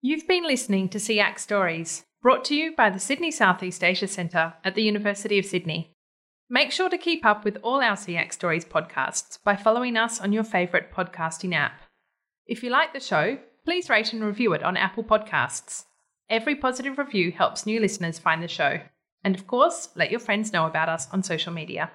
You've 0.00 0.26
been 0.26 0.44
listening 0.44 0.88
to 0.90 0.98
SEAC 0.98 1.38
Stories, 1.38 2.04
brought 2.22 2.44
to 2.46 2.54
you 2.54 2.74
by 2.74 2.90
the 2.90 2.98
Sydney 2.98 3.30
Southeast 3.30 3.84
Asia 3.84 4.08
Centre 4.08 4.54
at 4.64 4.74
the 4.74 4.82
University 4.82 5.38
of 5.38 5.44
Sydney. 5.44 5.92
Make 6.48 6.70
sure 6.72 6.90
to 6.90 6.98
keep 6.98 7.24
up 7.24 7.44
with 7.44 7.58
all 7.62 7.80
our 7.80 7.96
SEAC 7.96 8.32
Stories 8.32 8.64
podcasts 8.64 9.38
by 9.42 9.56
following 9.56 9.96
us 9.96 10.20
on 10.20 10.32
your 10.32 10.44
favourite 10.44 10.92
podcasting 10.92 11.54
app. 11.54 11.80
If 12.46 12.62
you 12.62 12.70
like 12.70 12.92
the 12.92 13.00
show, 13.00 13.38
please 13.64 13.88
rate 13.88 14.12
and 14.12 14.24
review 14.24 14.52
it 14.52 14.62
on 14.62 14.76
Apple 14.76 15.04
Podcasts. 15.04 15.84
Every 16.28 16.54
positive 16.54 16.98
review 16.98 17.32
helps 17.32 17.66
new 17.66 17.80
listeners 17.80 18.18
find 18.18 18.42
the 18.42 18.48
show. 18.48 18.80
And 19.24 19.34
of 19.34 19.46
course, 19.46 19.90
let 19.94 20.10
your 20.10 20.20
friends 20.20 20.52
know 20.52 20.66
about 20.66 20.88
us 20.88 21.08
on 21.12 21.22
social 21.22 21.52
media. 21.52 21.90